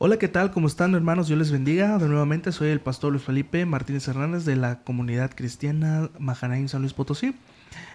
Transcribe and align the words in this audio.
Hola, 0.00 0.16
¿qué 0.16 0.28
tal? 0.28 0.52
¿Cómo 0.52 0.68
están 0.68 0.94
hermanos? 0.94 1.26
Dios 1.26 1.40
les 1.40 1.50
bendiga. 1.50 1.98
De 1.98 2.06
nuevamente 2.06 2.52
soy 2.52 2.68
el 2.68 2.78
pastor 2.78 3.10
Luis 3.10 3.24
Felipe 3.24 3.66
Martínez 3.66 4.06
Hernández 4.06 4.44
de 4.44 4.54
la 4.54 4.78
comunidad 4.84 5.32
cristiana 5.34 6.08
Mahanaim 6.20 6.68
San 6.68 6.82
Luis 6.82 6.94
Potosí. 6.94 7.34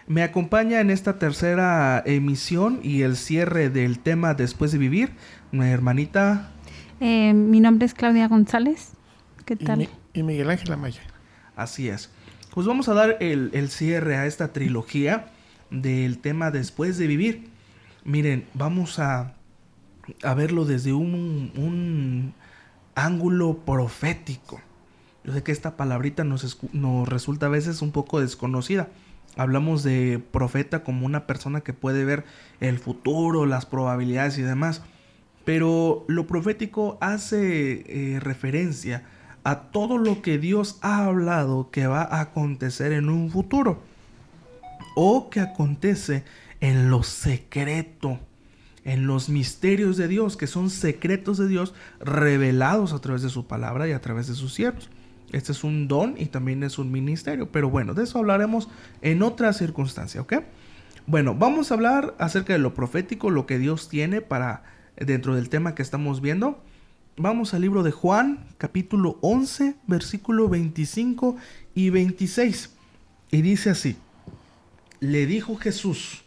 Me 0.05 0.21
acompaña 0.21 0.81
en 0.81 0.89
esta 0.89 1.17
tercera 1.17 2.03
emisión 2.05 2.81
y 2.83 3.03
el 3.03 3.15
cierre 3.15 3.69
del 3.69 3.99
tema 3.99 4.33
Después 4.33 4.73
de 4.73 4.79
Vivir, 4.79 5.11
una 5.53 5.71
hermanita. 5.71 6.49
Eh, 6.99 7.31
mi 7.33 7.61
nombre 7.61 7.85
es 7.85 7.93
Claudia 7.93 8.27
González. 8.27 8.91
¿Qué 9.45 9.55
tal? 9.55 9.87
Y, 10.11 10.23
Miguel 10.23 10.49
Ángel 10.49 10.73
Amaya. 10.73 11.03
Así 11.55 11.87
es. 11.87 12.11
Pues 12.53 12.67
vamos 12.67 12.89
a 12.89 12.93
dar 12.95 13.15
el, 13.21 13.49
el 13.53 13.69
cierre 13.69 14.17
a 14.17 14.25
esta 14.25 14.51
trilogía 14.51 15.27
del 15.71 16.17
tema 16.17 16.51
Después 16.51 16.97
de 16.97 17.07
Vivir. 17.07 17.47
Miren, 18.03 18.45
vamos 18.53 18.99
a 18.99 19.35
a 20.23 20.33
verlo 20.33 20.65
desde 20.65 20.93
un, 20.93 22.33
ángulo 22.95 23.57
profético. 23.65 24.61
Yo 25.23 25.33
sé 25.33 25.41
que 25.41 25.51
esta 25.51 25.77
palabrita 25.77 26.23
nos, 26.23 26.59
resulta 27.07 27.47
a 27.47 27.49
veces 27.49 27.81
un 27.81 27.91
poco 27.91 28.19
desconocida. 28.19 28.89
Hablamos 29.35 29.81
de 29.81 30.21
profeta 30.31 30.83
como 30.83 31.05
una 31.05 31.25
persona 31.25 31.61
que 31.61 31.73
puede 31.73 32.05
ver 32.05 32.23
el 32.59 32.77
futuro, 32.77 33.45
las 33.45 33.65
probabilidades 33.65 34.37
y 34.37 34.43
demás. 34.43 34.83
Pero 35.43 36.05
lo 36.07 36.27
profético 36.27 36.97
hace 37.01 37.83
eh, 37.87 38.19
referencia 38.19 39.03
a 39.43 39.71
todo 39.71 39.97
lo 39.97 40.21
que 40.21 40.37
Dios 40.37 40.77
ha 40.81 41.05
hablado 41.05 41.71
que 41.71 41.87
va 41.87 42.03
a 42.03 42.21
acontecer 42.21 42.91
en 42.91 43.09
un 43.09 43.31
futuro. 43.31 43.81
O 44.95 45.29
que 45.31 45.39
acontece 45.39 46.23
en 46.59 46.91
lo 46.91 47.01
secreto 47.01 48.19
en 48.85 49.07
los 49.07 49.29
misterios 49.29 49.97
de 49.97 50.07
Dios, 50.07 50.37
que 50.37 50.47
son 50.47 50.69
secretos 50.69 51.37
de 51.37 51.47
Dios 51.47 51.73
revelados 51.99 52.93
a 52.93 52.99
través 52.99 53.21
de 53.21 53.29
su 53.29 53.47
palabra 53.47 53.87
y 53.87 53.91
a 53.91 54.01
través 54.01 54.27
de 54.27 54.35
sus 54.35 54.53
siervos. 54.53 54.89
Este 55.31 55.51
es 55.51 55.63
un 55.63 55.87
don 55.87 56.15
y 56.17 56.27
también 56.27 56.63
es 56.63 56.77
un 56.77 56.91
ministerio, 56.91 57.51
pero 57.51 57.69
bueno, 57.69 57.93
de 57.93 58.03
eso 58.03 58.19
hablaremos 58.19 58.69
en 59.01 59.23
otra 59.23 59.51
circunstancia, 59.53 60.21
¿ok? 60.21 60.35
Bueno, 61.07 61.35
vamos 61.35 61.71
a 61.71 61.73
hablar 61.73 62.15
acerca 62.19 62.53
de 62.53 62.59
lo 62.59 62.73
profético, 62.73 63.29
lo 63.29 63.45
que 63.45 63.57
Dios 63.57 63.89
tiene 63.89 64.21
para 64.21 64.63
dentro 64.95 65.35
del 65.35 65.49
tema 65.49 65.75
que 65.75 65.81
estamos 65.81 66.21
viendo. 66.21 66.63
Vamos 67.17 67.53
al 67.53 67.61
libro 67.61 67.83
de 67.83 67.91
Juan, 67.91 68.45
capítulo 68.57 69.17
11, 69.21 69.75
versículo 69.87 70.49
25 70.49 71.35
y 71.75 71.89
26. 71.89 72.73
Y 73.31 73.41
dice 73.41 73.71
así, 73.71 73.97
le 74.99 75.25
dijo 75.25 75.55
Jesús, 75.57 76.23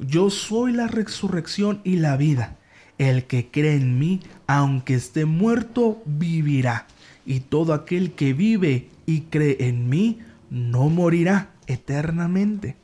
yo 0.00 0.30
soy 0.30 0.72
la 0.72 0.86
resurrección 0.86 1.80
y 1.84 1.96
la 1.96 2.16
vida. 2.16 2.56
El 2.98 3.24
que 3.24 3.50
cree 3.50 3.76
en 3.76 3.98
mí, 3.98 4.20
aunque 4.46 4.94
esté 4.94 5.24
muerto, 5.24 6.02
vivirá. 6.04 6.86
Y 7.24 7.40
todo 7.40 7.72
aquel 7.72 8.12
que 8.12 8.32
vive 8.32 8.88
y 9.06 9.22
cree 9.22 9.56
en 9.60 9.88
mí, 9.88 10.18
no 10.50 10.88
morirá 10.88 11.50
eternamente. 11.66 12.76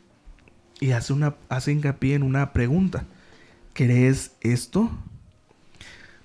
Y 0.80 0.92
hace, 0.92 1.12
una, 1.12 1.36
hace 1.48 1.72
hincapié 1.72 2.14
en 2.14 2.22
una 2.22 2.52
pregunta. 2.52 3.06
¿Crees 3.72 4.32
esto? 4.40 4.90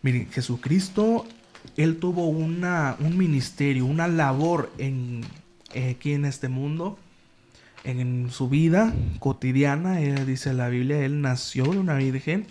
Miren, 0.01 0.29
Jesucristo, 0.31 1.25
Él 1.77 1.97
tuvo 1.97 2.27
una, 2.27 2.95
un 2.99 3.17
ministerio, 3.17 3.85
una 3.85 4.07
labor 4.07 4.71
en, 4.77 5.21
aquí 5.89 6.13
en 6.13 6.25
este 6.25 6.47
mundo 6.47 6.97
en 7.83 8.29
su 8.31 8.49
vida 8.49 8.93
cotidiana, 9.19 9.97
dice 9.97 10.53
la 10.53 10.69
Biblia, 10.69 11.03
él 11.03 11.21
nació 11.21 11.65
de 11.65 11.79
una 11.79 11.95
virgen, 11.95 12.45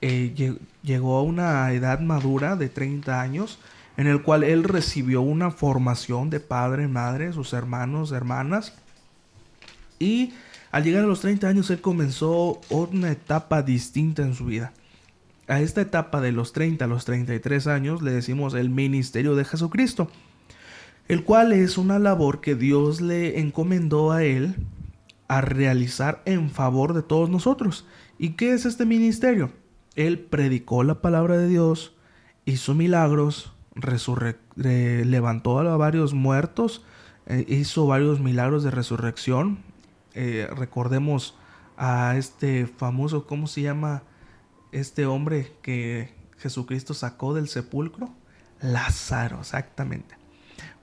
eh, 0.00 0.56
llegó 0.82 1.16
a 1.16 1.22
una 1.22 1.72
edad 1.72 2.00
madura 2.00 2.56
de 2.56 2.68
30 2.68 3.20
años, 3.20 3.58
en 3.96 4.06
el 4.06 4.22
cual 4.22 4.44
él 4.44 4.64
recibió 4.64 5.22
una 5.22 5.50
formación 5.50 6.30
de 6.30 6.40
padre, 6.40 6.88
madre, 6.88 7.32
sus 7.32 7.52
hermanos, 7.52 8.12
hermanas, 8.12 8.74
y 9.98 10.32
al 10.70 10.84
llegar 10.84 11.04
a 11.04 11.08
los 11.08 11.20
30 11.20 11.48
años 11.48 11.70
él 11.70 11.80
comenzó 11.80 12.60
una 12.70 13.10
etapa 13.10 13.62
distinta 13.62 14.22
en 14.22 14.34
su 14.34 14.46
vida. 14.46 14.72
A 15.48 15.60
esta 15.60 15.80
etapa 15.80 16.20
de 16.20 16.30
los 16.30 16.52
30 16.52 16.84
a 16.84 16.88
los 16.88 17.06
33 17.06 17.66
años 17.68 18.02
le 18.02 18.12
decimos 18.12 18.54
el 18.54 18.68
ministerio 18.68 19.34
de 19.34 19.46
Jesucristo 19.46 20.10
el 21.08 21.24
cual 21.24 21.52
es 21.52 21.78
una 21.78 21.98
labor 21.98 22.40
que 22.40 22.54
Dios 22.54 23.00
le 23.00 23.40
encomendó 23.40 24.12
a 24.12 24.24
él 24.24 24.54
a 25.26 25.40
realizar 25.40 26.22
en 26.26 26.50
favor 26.50 26.94
de 26.94 27.02
todos 27.02 27.30
nosotros. 27.30 27.86
¿Y 28.18 28.30
qué 28.30 28.52
es 28.52 28.66
este 28.66 28.84
ministerio? 28.84 29.52
Él 29.94 30.18
predicó 30.18 30.84
la 30.84 31.00
palabra 31.00 31.36
de 31.38 31.48
Dios, 31.48 31.94
hizo 32.44 32.74
milagros, 32.74 33.52
levantó 34.54 35.58
a 35.58 35.76
varios 35.76 36.14
muertos, 36.14 36.84
eh, 37.26 37.44
hizo 37.48 37.86
varios 37.86 38.20
milagros 38.20 38.62
de 38.62 38.70
resurrección. 38.70 39.58
Eh, 40.14 40.48
recordemos 40.56 41.36
a 41.76 42.16
este 42.16 42.66
famoso, 42.66 43.26
¿cómo 43.26 43.46
se 43.46 43.62
llama? 43.62 44.02
Este 44.72 45.06
hombre 45.06 45.52
que 45.62 46.12
Jesucristo 46.38 46.92
sacó 46.92 47.34
del 47.34 47.48
sepulcro. 47.48 48.10
Lázaro, 48.60 49.40
exactamente. 49.40 50.17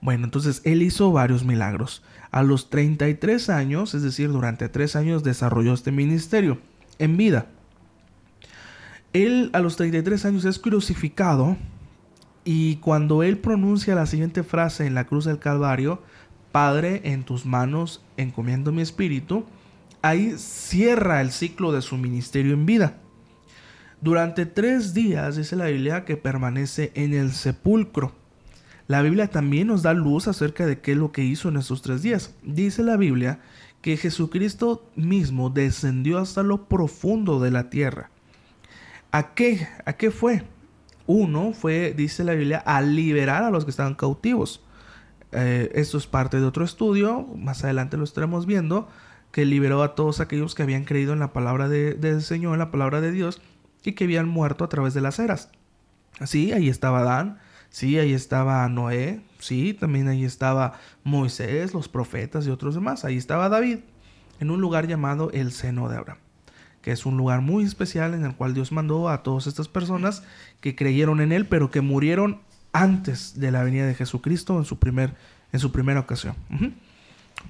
Bueno, 0.05 0.25
entonces 0.25 0.61
él 0.65 0.83
hizo 0.83 1.11
varios 1.11 1.43
milagros. 1.45 2.03
A 2.29 2.43
los 2.43 2.69
33 2.69 3.49
años, 3.49 3.95
es 3.95 4.03
decir, 4.03 4.29
durante 4.29 4.69
tres 4.69 4.95
años, 4.95 5.23
desarrolló 5.23 5.73
este 5.73 5.91
ministerio 5.91 6.59
en 6.99 7.17
vida. 7.17 7.47
Él 9.13 9.49
a 9.53 9.61
los 9.61 9.77
33 9.77 10.23
años 10.25 10.45
es 10.45 10.59
crucificado 10.59 11.57
y 12.43 12.75
cuando 12.75 13.23
él 13.23 13.39
pronuncia 13.39 13.95
la 13.95 14.05
siguiente 14.05 14.43
frase 14.43 14.85
en 14.85 14.93
la 14.93 15.05
cruz 15.05 15.25
del 15.25 15.39
Calvario, 15.39 16.03
Padre, 16.51 17.01
en 17.05 17.23
tus 17.23 17.47
manos 17.47 18.03
encomiendo 18.15 18.71
mi 18.71 18.83
espíritu, 18.83 19.43
ahí 20.03 20.35
cierra 20.37 21.19
el 21.19 21.31
ciclo 21.31 21.71
de 21.71 21.81
su 21.81 21.97
ministerio 21.97 22.53
en 22.53 22.67
vida. 22.67 22.97
Durante 24.01 24.45
tres 24.45 24.93
días 24.93 25.35
dice 25.35 25.55
la 25.55 25.65
Biblia 25.65 26.05
que 26.05 26.15
permanece 26.15 26.91
en 26.93 27.15
el 27.15 27.31
sepulcro. 27.31 28.24
La 28.87 29.01
Biblia 29.01 29.27
también 29.27 29.67
nos 29.67 29.81
da 29.81 29.93
luz 29.93 30.27
acerca 30.27 30.65
de 30.65 30.79
qué 30.79 30.91
es 30.91 30.97
lo 30.97 31.11
que 31.11 31.23
hizo 31.23 31.49
en 31.49 31.57
estos 31.57 31.81
tres 31.81 32.01
días. 32.01 32.35
Dice 32.43 32.83
la 32.83 32.97
Biblia 32.97 33.39
que 33.81 33.97
Jesucristo 33.97 34.89
mismo 34.95 35.49
descendió 35.49 36.19
hasta 36.19 36.43
lo 36.43 36.65
profundo 36.67 37.39
de 37.39 37.51
la 37.51 37.69
tierra. 37.69 38.09
¿A 39.11 39.33
qué? 39.33 39.67
¿A 39.85 39.93
qué 39.93 40.11
fue? 40.11 40.43
Uno 41.07 41.53
fue, 41.53 41.93
dice 41.95 42.23
la 42.23 42.33
Biblia, 42.33 42.59
a 42.59 42.81
liberar 42.81 43.43
a 43.43 43.51
los 43.51 43.63
que 43.63 43.71
estaban 43.71 43.95
cautivos. 43.95 44.63
Eh, 45.31 45.71
esto 45.75 45.97
es 45.97 46.07
parte 46.07 46.39
de 46.39 46.45
otro 46.45 46.63
estudio, 46.63 47.27
más 47.37 47.63
adelante 47.63 47.97
lo 47.97 48.03
estaremos 48.03 48.45
viendo, 48.45 48.87
que 49.31 49.45
liberó 49.45 49.83
a 49.83 49.95
todos 49.95 50.19
aquellos 50.19 50.55
que 50.55 50.63
habían 50.63 50.85
creído 50.85 51.13
en 51.13 51.19
la 51.19 51.33
palabra 51.33 51.67
del 51.67 52.21
Señor, 52.21 52.53
en 52.53 52.59
la 52.59 52.71
palabra 52.71 53.01
de 53.01 53.11
Dios, 53.11 53.41
y 53.83 53.93
que 53.93 54.05
habían 54.05 54.27
muerto 54.27 54.63
a 54.63 54.69
través 54.69 54.93
de 54.93 55.01
las 55.01 55.19
eras. 55.19 55.49
Así, 56.19 56.53
ahí 56.53 56.69
estaba 56.69 56.99
Adán, 56.99 57.39
Sí, 57.75 57.99
ahí 57.99 58.13
estaba 58.13 58.65
Noé, 58.69 59.19
sí, 59.39 59.73
también 59.73 60.07
ahí 60.07 60.23
estaba 60.23 60.79
Moisés, 61.03 61.73
los 61.73 61.89
profetas 61.89 62.47
y 62.47 62.49
otros 62.49 62.73
demás. 62.73 63.03
Ahí 63.03 63.17
estaba 63.17 63.49
David, 63.49 63.79
en 64.39 64.49
un 64.49 64.61
lugar 64.61 64.87
llamado 64.87 65.29
el 65.33 65.51
seno 65.51 65.89
de 65.89 65.97
Abraham, 65.97 66.19
que 66.81 66.93
es 66.93 67.05
un 67.05 67.17
lugar 67.17 67.41
muy 67.41 67.65
especial 67.65 68.13
en 68.13 68.23
el 68.23 68.33
cual 68.33 68.53
Dios 68.53 68.71
mandó 68.71 69.09
a 69.09 69.23
todas 69.23 69.45
estas 69.45 69.67
personas 69.67 70.23
que 70.61 70.73
creyeron 70.73 71.19
en 71.19 71.33
él, 71.33 71.47
pero 71.47 71.69
que 71.69 71.81
murieron 71.81 72.39
antes 72.71 73.41
de 73.41 73.51
la 73.51 73.61
venida 73.61 73.85
de 73.85 73.93
Jesucristo 73.93 74.57
en 74.57 74.63
su, 74.63 74.79
primer, 74.79 75.13
en 75.51 75.59
su 75.59 75.73
primera 75.73 75.99
ocasión. 75.99 76.33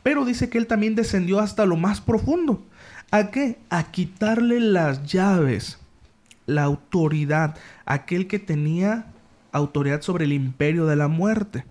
Pero 0.01 0.25
dice 0.25 0.49
que 0.49 0.57
él 0.57 0.65
también 0.65 0.95
descendió 0.95 1.39
hasta 1.39 1.67
lo 1.67 1.75
más 1.75 2.01
profundo. 2.01 2.65
¿A 3.11 3.29
qué? 3.29 3.59
A 3.69 3.91
quitarle 3.91 4.59
las 4.59 5.03
llaves, 5.05 5.77
la 6.47 6.63
autoridad, 6.63 7.55
aquel 7.85 8.25
que 8.25 8.39
tenía 8.39 9.11
autoridad 9.55 10.01
sobre 10.01 10.25
el 10.25 10.33
imperio 10.33 10.85
de 10.85 10.95
la 10.95 11.07
muerte. 11.07 11.65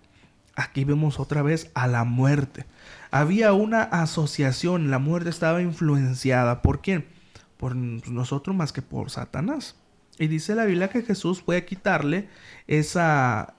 Aquí 0.56 0.84
vemos 0.84 1.20
otra 1.20 1.42
vez 1.42 1.70
a 1.74 1.86
la 1.86 2.04
muerte. 2.04 2.66
Había 3.10 3.52
una 3.52 3.82
asociación, 3.82 4.90
la 4.90 4.98
muerte 4.98 5.30
estaba 5.30 5.62
influenciada. 5.62 6.62
¿Por 6.62 6.80
quién? 6.80 7.06
Por 7.56 7.76
nosotros 7.76 8.56
más 8.56 8.72
que 8.72 8.82
por 8.82 9.10
Satanás. 9.10 9.76
Y 10.18 10.28
dice 10.28 10.54
la 10.54 10.64
Biblia 10.64 10.88
que 10.88 11.02
Jesús 11.02 11.42
a 11.46 11.60
quitarle 11.62 12.28
esa 12.66 13.54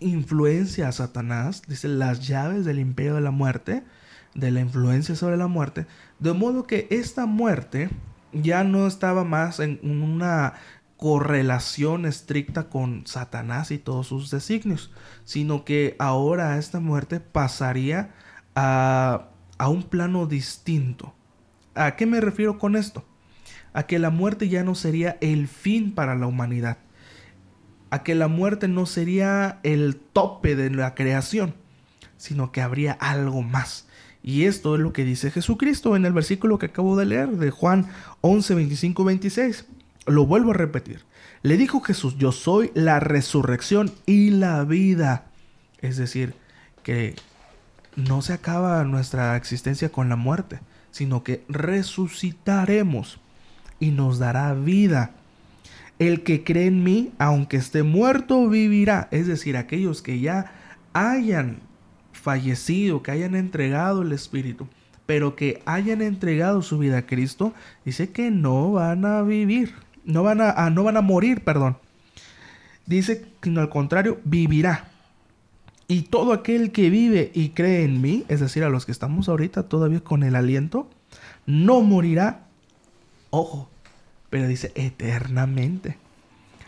influencia 0.00 0.88
a 0.88 0.92
Satanás, 0.92 1.62
dice 1.66 1.88
las 1.88 2.26
llaves 2.26 2.64
del 2.64 2.78
imperio 2.78 3.14
de 3.14 3.20
la 3.20 3.30
muerte, 3.30 3.84
de 4.34 4.50
la 4.50 4.60
influencia 4.60 5.14
sobre 5.14 5.36
la 5.36 5.46
muerte, 5.46 5.86
de 6.18 6.32
modo 6.32 6.66
que 6.66 6.88
esta 6.90 7.24
muerte 7.26 7.88
ya 8.32 8.64
no 8.64 8.86
estaba 8.86 9.24
más 9.24 9.60
en 9.60 9.78
una 9.82 10.54
correlación 10.96 12.06
estricta 12.06 12.68
con 12.70 13.06
Satanás 13.06 13.70
y 13.70 13.78
todos 13.78 14.06
sus 14.08 14.30
designios, 14.30 14.92
sino 15.24 15.64
que 15.64 15.96
ahora 15.98 16.58
esta 16.58 16.80
muerte 16.80 17.20
pasaría 17.20 18.14
a, 18.54 19.28
a 19.58 19.68
un 19.68 19.82
plano 19.84 20.26
distinto. 20.26 21.14
¿A 21.74 21.96
qué 21.96 22.06
me 22.06 22.20
refiero 22.20 22.58
con 22.58 22.76
esto? 22.76 23.04
A 23.72 23.84
que 23.86 23.98
la 23.98 24.10
muerte 24.10 24.48
ya 24.48 24.64
no 24.64 24.74
sería 24.74 25.18
el 25.20 25.48
fin 25.48 25.92
para 25.94 26.14
la 26.14 26.26
humanidad. 26.26 26.78
a 27.90 28.02
que 28.02 28.14
la 28.14 28.28
muerte 28.28 28.68
no 28.68 28.86
sería 28.86 29.60
el 29.62 29.96
tope 29.96 30.56
de 30.56 30.70
la 30.70 30.94
creación, 30.94 31.54
sino 32.16 32.50
que 32.52 32.60
habría 32.60 32.92
algo 32.94 33.42
más. 33.42 33.86
Y 34.22 34.44
esto 34.44 34.74
es 34.74 34.80
lo 34.80 34.92
que 34.92 35.04
dice 35.04 35.30
Jesucristo 35.30 35.94
en 35.96 36.06
el 36.06 36.12
versículo 36.12 36.58
que 36.58 36.66
acabo 36.66 36.96
de 36.96 37.06
leer 37.06 37.28
de 37.30 37.50
Juan 37.50 37.88
11, 38.22 38.54
25, 38.54 39.04
26. 39.04 39.66
Lo 40.06 40.26
vuelvo 40.26 40.50
a 40.50 40.54
repetir. 40.54 41.04
Le 41.42 41.56
dijo 41.56 41.80
Jesús, 41.80 42.16
yo 42.18 42.32
soy 42.32 42.70
la 42.74 43.00
resurrección 43.00 43.92
y 44.06 44.30
la 44.30 44.64
vida. 44.64 45.26
Es 45.80 45.96
decir, 45.96 46.34
que 46.82 47.14
no 47.96 48.22
se 48.22 48.32
acaba 48.32 48.84
nuestra 48.84 49.36
existencia 49.36 49.90
con 49.90 50.08
la 50.08 50.16
muerte, 50.16 50.60
sino 50.90 51.22
que 51.22 51.44
resucitaremos 51.48 53.18
y 53.80 53.90
nos 53.90 54.18
dará 54.18 54.54
vida. 54.54 55.12
El 55.98 56.22
que 56.22 56.44
cree 56.44 56.66
en 56.66 56.82
mí, 56.82 57.12
aunque 57.18 57.56
esté 57.56 57.82
muerto, 57.82 58.48
vivirá. 58.48 59.08
Es 59.10 59.26
decir, 59.26 59.56
aquellos 59.56 60.02
que 60.02 60.20
ya 60.20 60.52
hayan 60.92 61.58
fallecido, 62.12 63.02
que 63.02 63.10
hayan 63.10 63.34
entregado 63.34 64.02
el 64.02 64.12
Espíritu, 64.12 64.66
pero 65.06 65.36
que 65.36 65.62
hayan 65.66 66.02
entregado 66.02 66.62
su 66.62 66.78
vida 66.78 66.98
a 66.98 67.06
Cristo, 67.06 67.52
dice 67.84 68.10
que 68.10 68.30
no 68.30 68.72
van 68.72 69.04
a 69.04 69.22
vivir, 69.22 69.74
no 70.04 70.22
van 70.22 70.40
a, 70.40 70.70
no 70.70 70.84
van 70.84 70.96
a 70.96 71.00
morir, 71.00 71.42
perdón. 71.44 71.76
Dice 72.86 73.26
que 73.40 73.50
al 73.50 73.70
contrario, 73.70 74.20
vivirá. 74.24 74.88
Y 75.86 76.02
todo 76.02 76.32
aquel 76.32 76.72
que 76.72 76.90
vive 76.90 77.30
y 77.34 77.50
cree 77.50 77.84
en 77.84 78.00
mí, 78.00 78.24
es 78.28 78.40
decir, 78.40 78.64
a 78.64 78.70
los 78.70 78.86
que 78.86 78.92
estamos 78.92 79.28
ahorita 79.28 79.64
todavía 79.64 80.00
con 80.00 80.22
el 80.22 80.34
aliento, 80.34 80.88
no 81.46 81.82
morirá. 81.82 82.46
Ojo, 83.30 83.68
pero 84.30 84.48
dice 84.48 84.72
eternamente. 84.74 85.98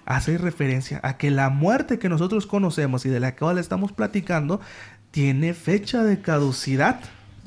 Hace 0.04 0.38
referencia 0.38 1.00
a 1.02 1.16
que 1.16 1.30
la 1.30 1.50
muerte 1.50 1.98
que 1.98 2.08
nosotros 2.08 2.46
conocemos 2.46 3.06
y 3.06 3.08
de 3.08 3.20
la 3.20 3.34
cual 3.34 3.58
estamos 3.58 3.92
platicando 3.92 4.60
tiene 5.10 5.54
fecha 5.54 6.04
de 6.04 6.20
caducidad. 6.20 7.00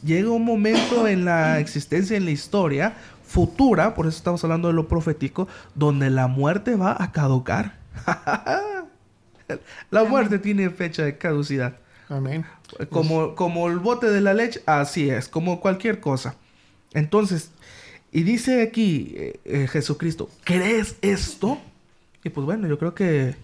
Llega 0.03 0.31
un 0.31 0.44
momento 0.44 1.07
en 1.07 1.24
la 1.24 1.59
existencia, 1.59 2.18
en 2.18 2.25
la 2.25 2.31
historia 2.31 2.95
futura, 3.30 3.94
por 3.94 4.08
eso 4.08 4.18
estamos 4.18 4.44
hablando 4.44 4.70
de 4.70 4.74
lo 4.74 4.88
profético, 4.88 5.48
donde 5.76 6.10
la 6.10 6.28
muerte 6.28 6.76
va 6.76 6.98
a 7.00 7.12
caducar. 7.12 7.78
la 9.92 10.04
muerte 10.04 10.40
tiene 10.40 10.70
fecha 10.72 11.04
de 11.04 11.18
caducidad. 11.18 11.78
Amén. 12.10 12.44
Como, 12.90 13.36
como 13.36 13.70
el 13.70 13.78
bote 13.78 14.08
de 14.08 14.20
la 14.20 14.34
leche, 14.34 14.64
así 14.66 15.12
es, 15.12 15.30
como 15.30 15.62
cualquier 15.62 16.00
cosa. 16.00 16.36
Entonces, 16.94 17.52
y 18.12 18.24
dice 18.24 18.64
aquí 18.64 19.14
eh, 19.16 19.40
eh, 19.46 19.68
Jesucristo, 19.68 20.28
¿crees 20.44 20.96
esto? 21.04 21.60
Y 22.24 22.30
pues 22.30 22.46
bueno, 22.46 22.68
yo 22.68 22.80
creo 22.80 22.96
que 22.96 23.36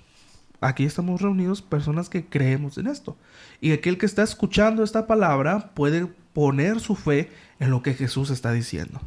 aquí 0.61 0.83
estamos 0.83 1.21
reunidos 1.21 1.61
personas 1.61 2.09
que 2.09 2.25
creemos 2.25 2.79
en 2.79 2.87
esto. 2.87 3.15
Y 3.61 3.71
aquel 3.71 3.99
que 3.99 4.07
está 4.07 4.23
escuchando 4.23 4.83
esta 4.83 5.05
palabra 5.05 5.71
puede 5.75 6.07
poner 6.33 6.79
su 6.79 6.95
fe 6.95 7.29
en 7.59 7.69
lo 7.69 7.83
que 7.83 7.93
Jesús 7.93 8.31
está 8.31 8.51
diciendo. 8.51 8.99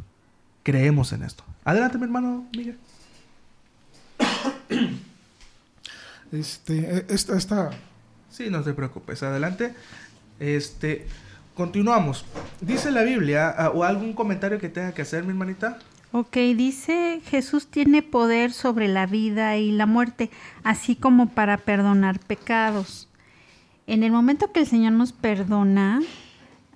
Creemos 0.69 1.15
en 1.15 1.23
esto. 1.23 1.44
Adelante, 1.65 1.97
mi 1.97 2.05
hermano 2.05 2.47
Miguel. 2.55 2.76
Este, 6.31 6.76
e, 6.79 7.06
esta, 7.09 7.38
esta... 7.38 7.70
Sí, 8.29 8.50
no 8.50 8.62
te 8.62 8.75
preocupes. 8.75 9.23
Adelante. 9.23 9.73
Este, 10.38 11.06
continuamos. 11.55 12.26
Dice 12.61 12.91
la 12.91 13.03
Biblia, 13.03 13.56
o 13.73 13.82
algún 13.82 14.12
comentario 14.12 14.59
que 14.59 14.69
tenga 14.69 14.93
que 14.93 15.00
hacer, 15.00 15.25
mi 15.25 15.31
hermanita. 15.31 15.79
Ok, 16.12 16.37
dice 16.55 17.23
Jesús 17.25 17.69
tiene 17.69 18.03
poder 18.03 18.53
sobre 18.53 18.88
la 18.88 19.06
vida 19.06 19.56
y 19.56 19.73
la 19.73 19.87
muerte, 19.87 20.29
así 20.64 20.97
como 20.97 21.31
para 21.31 21.56
perdonar 21.56 22.21
pecados. 22.21 23.09
En 23.87 24.03
el 24.03 24.12
momento 24.12 24.53
que 24.53 24.61
el 24.61 24.67
Señor 24.67 24.93
nos 24.93 25.14
perdona, 25.14 26.03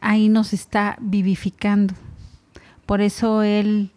ahí 0.01 0.31
nos 0.31 0.55
está 0.55 0.97
vivificando. 0.99 1.93
Por 2.93 3.01
eso 3.01 3.43
Él 3.43 3.89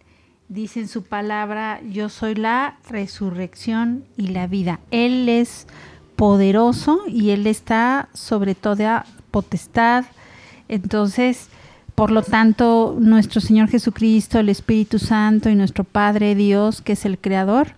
dice 0.48 0.80
en 0.80 0.88
su 0.88 1.04
palabra, 1.04 1.82
yo 1.84 2.08
soy 2.08 2.34
la 2.34 2.78
resurrección 2.88 4.06
y 4.16 4.28
la 4.28 4.48
vida. 4.48 4.80
Él 4.90 5.28
es 5.28 5.68
poderoso 6.16 7.02
y 7.06 7.32
Él 7.32 7.46
está 7.46 8.08
sobre 8.14 8.56
toda 8.56 9.06
potestad. 9.32 10.06
Entonces, 10.70 11.50
por 11.94 12.10
lo 12.10 12.22
tanto, 12.22 12.96
nuestro 12.98 13.42
Señor 13.42 13.68
Jesucristo, 13.68 14.40
el 14.40 14.48
Espíritu 14.48 14.98
Santo 14.98 15.50
y 15.50 15.56
nuestro 15.56 15.84
Padre 15.84 16.34
Dios, 16.34 16.82
que 16.82 16.94
es 16.94 17.04
el 17.04 17.18
Creador, 17.18 17.74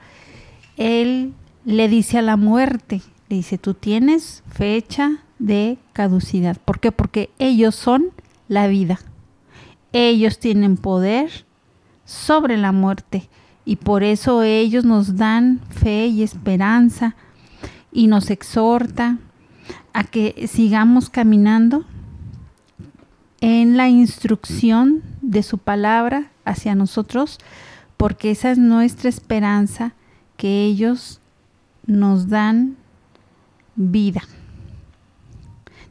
Él 0.76 1.34
le 1.66 1.90
dice 1.90 2.20
a 2.20 2.22
la 2.22 2.38
muerte, 2.38 3.02
le 3.30 3.38
dice, 3.38 3.58
tú 3.58 3.74
tienes 3.74 4.44
fecha 4.52 5.24
de 5.40 5.80
caducidad. 5.94 6.58
¿Por 6.64 6.80
qué? 6.80 6.92
Porque 6.92 7.32
ellos 7.40 7.74
son 7.74 8.12
la 8.48 8.68
vida. 8.68 9.00
Ellos 10.00 10.38
tienen 10.38 10.78
poder 10.78 11.32
sobre 12.06 12.56
la 12.56 12.72
muerte 12.72 13.30
y 13.66 13.78
por 13.78 14.04
eso 14.04 14.44
ellos 14.44 14.86
nos 14.86 15.18
dan 15.18 15.60
fe 15.70 16.06
y 16.06 16.22
esperanza 16.22 17.16
y 17.92 18.06
nos 18.06 18.30
exhorta 18.30 19.18
a 19.94 20.04
que 20.04 20.48
sigamos 20.48 21.10
caminando 21.10 21.84
en 23.42 23.76
la 23.76 23.90
instrucción 23.90 25.02
de 25.24 25.42
su 25.42 25.58
palabra 25.58 26.30
hacia 26.46 26.76
nosotros, 26.76 27.40
porque 27.98 28.30
esa 28.30 28.52
es 28.52 28.60
nuestra 28.60 29.10
esperanza, 29.10 29.94
que 30.38 30.66
ellos 30.66 31.20
nos 31.88 32.30
dan 32.30 32.78
vida. 33.76 34.22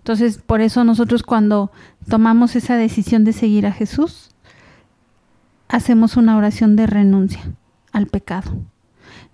Entonces, 0.07 0.39
por 0.39 0.61
eso 0.61 0.85
nosotros 0.85 1.25
cuando 1.25 1.73
tomamos 2.09 2.55
esa 2.55 2.77
decisión 2.77 3.25
de 3.25 3.33
seguir 3.33 3.67
a 3.67 3.73
Jesús, 3.73 4.31
hacemos 5.67 6.17
una 6.17 6.37
oración 6.37 6.77
de 6.77 6.87
renuncia 6.87 7.43
al 7.91 8.07
pecado. 8.07 8.53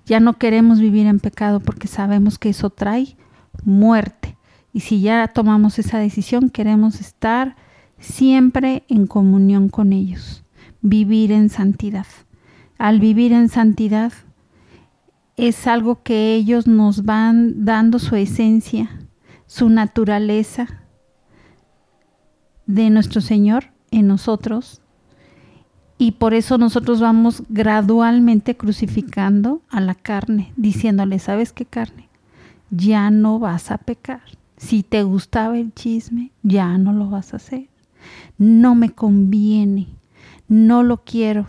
Ya 0.06 0.18
no 0.18 0.38
queremos 0.38 0.80
vivir 0.80 1.06
en 1.06 1.20
pecado 1.20 1.60
porque 1.60 1.88
sabemos 1.88 2.38
que 2.38 2.48
eso 2.48 2.70
trae 2.70 3.18
muerte. 3.66 4.38
Y 4.72 4.80
si 4.80 5.02
ya 5.02 5.28
tomamos 5.28 5.78
esa 5.78 5.98
decisión, 5.98 6.48
queremos 6.48 7.02
estar 7.02 7.54
siempre 7.98 8.84
en 8.88 9.06
comunión 9.06 9.68
con 9.68 9.92
ellos, 9.92 10.42
vivir 10.80 11.32
en 11.32 11.50
santidad. 11.50 12.06
Al 12.78 12.98
vivir 12.98 13.34
en 13.34 13.50
santidad 13.50 14.14
es 15.36 15.66
algo 15.66 16.02
que 16.02 16.34
ellos 16.34 16.66
nos 16.66 17.04
van 17.04 17.66
dando 17.66 17.98
su 17.98 18.16
esencia, 18.16 18.88
su 19.52 19.68
naturaleza 19.68 20.66
de 22.66 22.90
nuestro 22.90 23.20
Señor 23.20 23.72
en 23.90 24.06
nosotros. 24.06 24.80
Y 25.98 26.12
por 26.12 26.34
eso 26.34 26.58
nosotros 26.58 27.00
vamos 27.00 27.42
gradualmente 27.48 28.56
crucificando 28.56 29.62
a 29.68 29.80
la 29.80 29.94
carne, 29.94 30.52
diciéndole, 30.56 31.18
¿sabes 31.18 31.52
qué 31.52 31.66
carne? 31.66 32.08
Ya 32.70 33.10
no 33.10 33.38
vas 33.38 33.70
a 33.70 33.78
pecar. 33.78 34.22
Si 34.56 34.82
te 34.82 35.02
gustaba 35.02 35.58
el 35.58 35.74
chisme, 35.74 36.32
ya 36.42 36.78
no 36.78 36.92
lo 36.92 37.10
vas 37.10 37.34
a 37.34 37.36
hacer 37.36 37.68
no 38.38 38.74
me 38.74 38.90
conviene, 38.90 39.88
no 40.48 40.82
lo 40.82 41.04
quiero, 41.04 41.46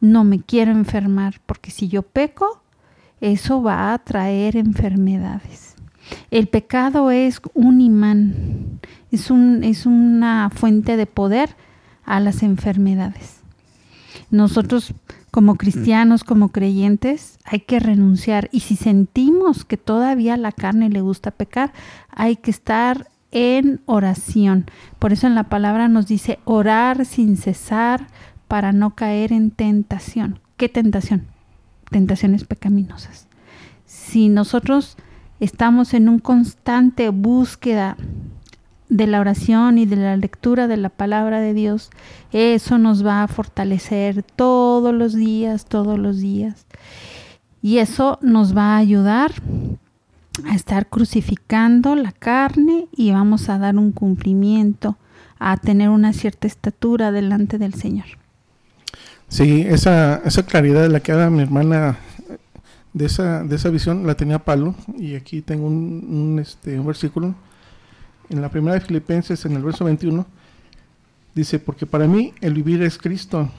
no 0.00 0.24
me 0.24 0.40
quiero 0.40 0.72
enfermar, 0.72 1.40
porque 1.46 1.70
si 1.70 1.88
yo 1.88 2.02
peco, 2.02 2.62
eso 3.20 3.62
va 3.62 3.94
a 3.94 3.98
traer 3.98 4.56
enfermedades. 4.56 5.73
El 6.30 6.48
pecado 6.48 7.10
es 7.10 7.40
un 7.54 7.80
imán, 7.80 8.80
es, 9.10 9.30
un, 9.30 9.64
es 9.64 9.86
una 9.86 10.50
fuente 10.50 10.96
de 10.96 11.06
poder 11.06 11.56
a 12.04 12.20
las 12.20 12.42
enfermedades. 12.42 13.40
Nosotros 14.30 14.94
como 15.30 15.56
cristianos, 15.56 16.22
como 16.22 16.50
creyentes, 16.50 17.38
hay 17.44 17.58
que 17.58 17.80
renunciar. 17.80 18.48
Y 18.52 18.60
si 18.60 18.76
sentimos 18.76 19.64
que 19.64 19.76
todavía 19.76 20.36
la 20.36 20.52
carne 20.52 20.90
le 20.90 21.00
gusta 21.00 21.32
pecar, 21.32 21.72
hay 22.08 22.36
que 22.36 22.52
estar 22.52 23.08
en 23.32 23.80
oración. 23.86 24.66
Por 25.00 25.12
eso 25.12 25.26
en 25.26 25.34
la 25.34 25.48
palabra 25.48 25.88
nos 25.88 26.06
dice 26.06 26.38
orar 26.44 27.04
sin 27.04 27.36
cesar 27.36 28.06
para 28.46 28.72
no 28.72 28.94
caer 28.94 29.32
en 29.32 29.50
tentación. 29.50 30.38
¿Qué 30.56 30.68
tentación? 30.68 31.26
Tentaciones 31.90 32.44
pecaminosas. 32.44 33.26
Si 33.86 34.28
nosotros 34.28 34.96
estamos 35.44 35.94
en 35.94 36.08
un 36.08 36.18
constante 36.18 37.10
búsqueda 37.10 37.96
de 38.88 39.06
la 39.06 39.20
oración 39.20 39.78
y 39.78 39.86
de 39.86 39.96
la 39.96 40.16
lectura 40.16 40.68
de 40.68 40.76
la 40.76 40.88
palabra 40.88 41.40
de 41.40 41.54
Dios, 41.54 41.90
eso 42.32 42.78
nos 42.78 43.04
va 43.04 43.22
a 43.22 43.28
fortalecer 43.28 44.22
todos 44.22 44.94
los 44.94 45.14
días, 45.14 45.66
todos 45.66 45.98
los 45.98 46.18
días. 46.18 46.66
Y 47.62 47.78
eso 47.78 48.18
nos 48.22 48.56
va 48.56 48.74
a 48.74 48.78
ayudar 48.78 49.32
a 50.48 50.54
estar 50.54 50.86
crucificando 50.86 51.94
la 51.94 52.12
carne 52.12 52.86
y 52.92 53.12
vamos 53.12 53.48
a 53.48 53.58
dar 53.58 53.76
un 53.76 53.92
cumplimiento, 53.92 54.98
a 55.38 55.56
tener 55.56 55.88
una 55.88 56.12
cierta 56.12 56.46
estatura 56.46 57.12
delante 57.12 57.58
del 57.58 57.74
Señor. 57.74 58.06
Sí, 59.28 59.62
esa, 59.66 60.22
esa 60.24 60.44
claridad 60.44 60.82
de 60.82 60.88
la 60.88 61.00
que 61.00 61.12
habla 61.12 61.30
mi 61.30 61.42
hermana 61.42 61.98
de 62.94 63.06
esa, 63.06 63.42
de 63.42 63.56
esa 63.56 63.68
visión 63.68 64.06
la 64.06 64.14
tenía 64.14 64.38
Pablo, 64.38 64.74
y 64.96 65.16
aquí 65.16 65.42
tengo 65.42 65.66
un, 65.66 66.38
este, 66.40 66.78
un 66.78 66.86
versículo, 66.86 67.34
en 68.30 68.40
la 68.40 68.48
primera 68.48 68.74
de 68.74 68.80
Filipenses, 68.80 69.44
en 69.44 69.52
el 69.52 69.62
verso 69.62 69.84
21, 69.84 70.24
dice, 71.34 71.58
porque 71.58 71.84
para 71.84 72.06
mí 72.06 72.32
el 72.40 72.54
vivir 72.54 72.82
es 72.82 72.96
Cristo 72.96 73.50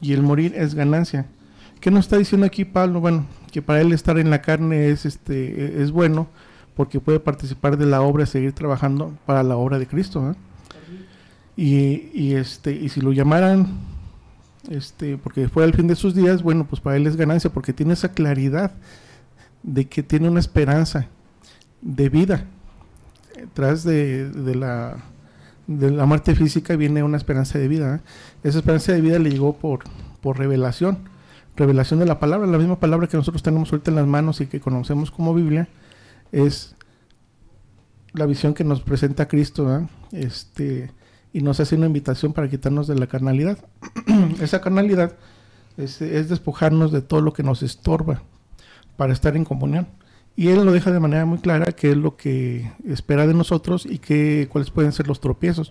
y 0.00 0.12
el 0.12 0.22
morir 0.22 0.54
es 0.54 0.74
ganancia. 0.74 1.26
¿Qué 1.80 1.90
nos 1.90 2.04
está 2.04 2.18
diciendo 2.18 2.46
aquí 2.46 2.64
Pablo? 2.64 3.00
Bueno, 3.00 3.26
que 3.50 3.62
para 3.62 3.80
él 3.80 3.92
estar 3.92 4.18
en 4.18 4.30
la 4.30 4.42
carne 4.42 4.90
es, 4.90 5.06
este, 5.06 5.82
es 5.82 5.90
bueno, 5.90 6.28
porque 6.76 7.00
puede 7.00 7.20
participar 7.20 7.76
de 7.76 7.86
la 7.86 8.02
obra 8.02 8.26
seguir 8.26 8.52
trabajando 8.52 9.16
para 9.26 9.42
la 9.42 9.56
obra 9.56 9.78
de 9.78 9.86
Cristo. 9.86 10.36
Y, 11.56 12.10
y, 12.12 12.34
este, 12.34 12.72
y 12.72 12.88
si 12.90 13.00
lo 13.00 13.12
llamaran 13.12 13.66
este, 14.68 15.16
porque 15.16 15.48
fue 15.48 15.64
al 15.64 15.74
fin 15.74 15.86
de 15.86 15.96
sus 15.96 16.14
días, 16.14 16.42
bueno, 16.42 16.66
pues 16.66 16.80
para 16.80 16.96
él 16.96 17.06
es 17.06 17.16
ganancia, 17.16 17.50
porque 17.50 17.72
tiene 17.72 17.94
esa 17.94 18.12
claridad 18.12 18.72
de 19.62 19.86
que 19.86 20.02
tiene 20.02 20.28
una 20.28 20.40
esperanza 20.40 21.06
de 21.80 22.08
vida. 22.08 22.44
Tras 23.54 23.84
de, 23.84 24.30
la, 24.54 24.96
de 25.66 25.90
la 25.90 26.06
muerte 26.06 26.34
física 26.34 26.76
viene 26.76 27.02
una 27.02 27.16
esperanza 27.16 27.58
de 27.58 27.68
vida. 27.68 27.96
¿eh? 27.96 28.00
Esa 28.42 28.58
esperanza 28.58 28.92
de 28.92 29.00
vida 29.00 29.18
le 29.18 29.30
llegó 29.30 29.56
por, 29.56 29.84
por 30.20 30.38
revelación, 30.38 30.98
revelación 31.56 32.00
de 32.00 32.06
la 32.06 32.18
palabra, 32.18 32.46
la 32.46 32.58
misma 32.58 32.80
palabra 32.80 33.06
que 33.06 33.16
nosotros 33.16 33.42
tenemos 33.42 33.72
ahorita 33.72 33.90
en 33.90 33.96
las 33.96 34.06
manos 34.06 34.40
y 34.40 34.46
que 34.46 34.60
conocemos 34.60 35.10
como 35.10 35.34
Biblia, 35.34 35.68
es 36.32 36.74
la 38.12 38.26
visión 38.26 38.54
que 38.54 38.64
nos 38.64 38.80
presenta 38.80 39.28
Cristo. 39.28 39.78
¿eh? 39.78 39.86
Este, 40.12 40.90
y 41.38 41.40
nos 41.40 41.60
hace 41.60 41.76
una 41.76 41.86
invitación 41.86 42.32
para 42.32 42.50
quitarnos 42.50 42.88
de 42.88 42.96
la 42.96 43.06
carnalidad. 43.06 43.58
Esa 44.40 44.60
carnalidad 44.60 45.12
es, 45.76 46.00
despojarnos 46.00 46.90
de 46.90 47.00
todo 47.00 47.20
lo 47.20 47.32
que 47.32 47.44
nos 47.44 47.62
estorba 47.62 48.22
para 48.96 49.12
estar 49.12 49.36
en 49.36 49.44
comunión. 49.44 49.86
Y 50.34 50.48
él 50.48 50.64
lo 50.64 50.72
deja 50.72 50.90
de 50.90 50.98
manera 50.98 51.24
muy 51.26 51.38
clara 51.38 51.70
qué 51.70 51.92
es 51.92 51.96
lo 51.96 52.16
que 52.16 52.72
espera 52.84 53.24
de 53.28 53.34
nosotros 53.34 53.86
y 53.86 53.98
qué, 54.00 54.48
cuáles 54.50 54.72
pueden 54.72 54.90
ser 54.90 55.06
los 55.06 55.20
tropiezos. 55.20 55.70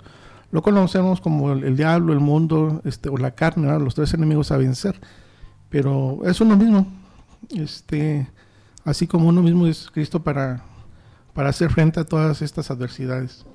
Lo 0.52 0.62
conocemos 0.62 1.20
como 1.20 1.52
el, 1.52 1.76
diablo, 1.76 2.14
el 2.14 2.22
mundo 2.22 2.82
este, 2.86 3.10
o 3.10 3.18
la 3.18 3.32
carne, 3.32 3.78
los 3.78 3.94
tres 3.94 4.14
enemigos 4.14 4.54
a 4.54 4.58
vencer. 4.58 4.96
Pero 5.68 6.20
es 6.24 6.40
uno 6.40 6.56
mismo. 6.56 6.88
Este, 7.50 8.26
así 8.86 9.06
como 9.06 9.28
uno 9.28 9.42
mismo 9.42 9.68
es 9.68 9.92
Cristo 9.92 10.24
para, 10.24 10.64
para 11.34 11.50
hacer 11.50 11.72
frente 11.72 12.00
a 12.00 12.06
todas 12.06 12.42
estas 12.42 12.72
adversidades. 12.72 13.46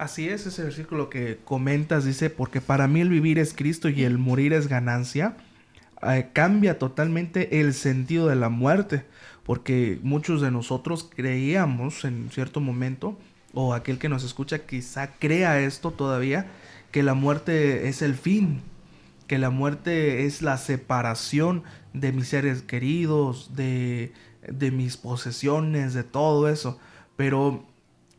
Así 0.00 0.30
es, 0.30 0.46
ese 0.46 0.64
versículo 0.64 1.10
que 1.10 1.40
comentas 1.44 2.06
dice, 2.06 2.30
porque 2.30 2.62
para 2.62 2.88
mí 2.88 3.02
el 3.02 3.10
vivir 3.10 3.38
es 3.38 3.52
Cristo 3.52 3.90
y 3.90 4.04
el 4.04 4.16
morir 4.16 4.54
es 4.54 4.66
ganancia, 4.66 5.36
eh, 6.00 6.30
cambia 6.32 6.78
totalmente 6.78 7.60
el 7.60 7.74
sentido 7.74 8.26
de 8.26 8.34
la 8.34 8.48
muerte, 8.48 9.04
porque 9.44 10.00
muchos 10.02 10.40
de 10.40 10.50
nosotros 10.50 11.10
creíamos 11.14 12.06
en 12.06 12.30
cierto 12.30 12.62
momento, 12.62 13.18
o 13.52 13.74
aquel 13.74 13.98
que 13.98 14.08
nos 14.08 14.24
escucha 14.24 14.60
quizá 14.60 15.18
crea 15.18 15.60
esto 15.60 15.90
todavía, 15.90 16.46
que 16.92 17.02
la 17.02 17.12
muerte 17.12 17.86
es 17.86 18.00
el 18.00 18.14
fin, 18.14 18.62
que 19.26 19.36
la 19.36 19.50
muerte 19.50 20.24
es 20.24 20.40
la 20.40 20.56
separación 20.56 21.62
de 21.92 22.12
mis 22.12 22.28
seres 22.28 22.62
queridos, 22.62 23.54
de, 23.54 24.14
de 24.48 24.70
mis 24.70 24.96
posesiones, 24.96 25.92
de 25.92 26.04
todo 26.04 26.48
eso. 26.48 26.78
Pero 27.16 27.69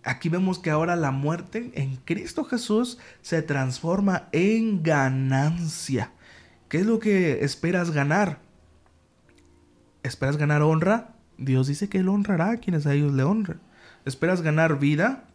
Aquí 0.04 0.30
vemos 0.30 0.58
que 0.58 0.72
ahora 0.72 0.96
la 0.96 1.12
muerte 1.12 1.72
en 1.76 1.96
Cristo 1.98 2.44
Jesús 2.44 2.98
se 3.22 3.42
transforma 3.42 4.30
en 4.32 4.82
ganancia. 4.82 6.12
¿Qué 6.70 6.80
es 6.80 6.86
lo 6.86 7.00
que 7.00 7.44
esperas 7.44 7.92
ganar? 7.92 8.40
¿Esperas 10.04 10.38
ganar 10.38 10.64
honra? 10.64 11.16
Dios 11.38 11.68
dice 11.68 11.90
que 11.90 12.00
Él 12.00 12.10
honrará 12.10 12.52
a 12.52 12.58
quienes 12.58 12.88
a 12.88 12.94
ellos 12.94 13.14
le 13.14 13.24
honren. 13.24 13.60
¿Esperas 14.06 14.42
ganar 14.42 14.80
vida? 14.80 15.26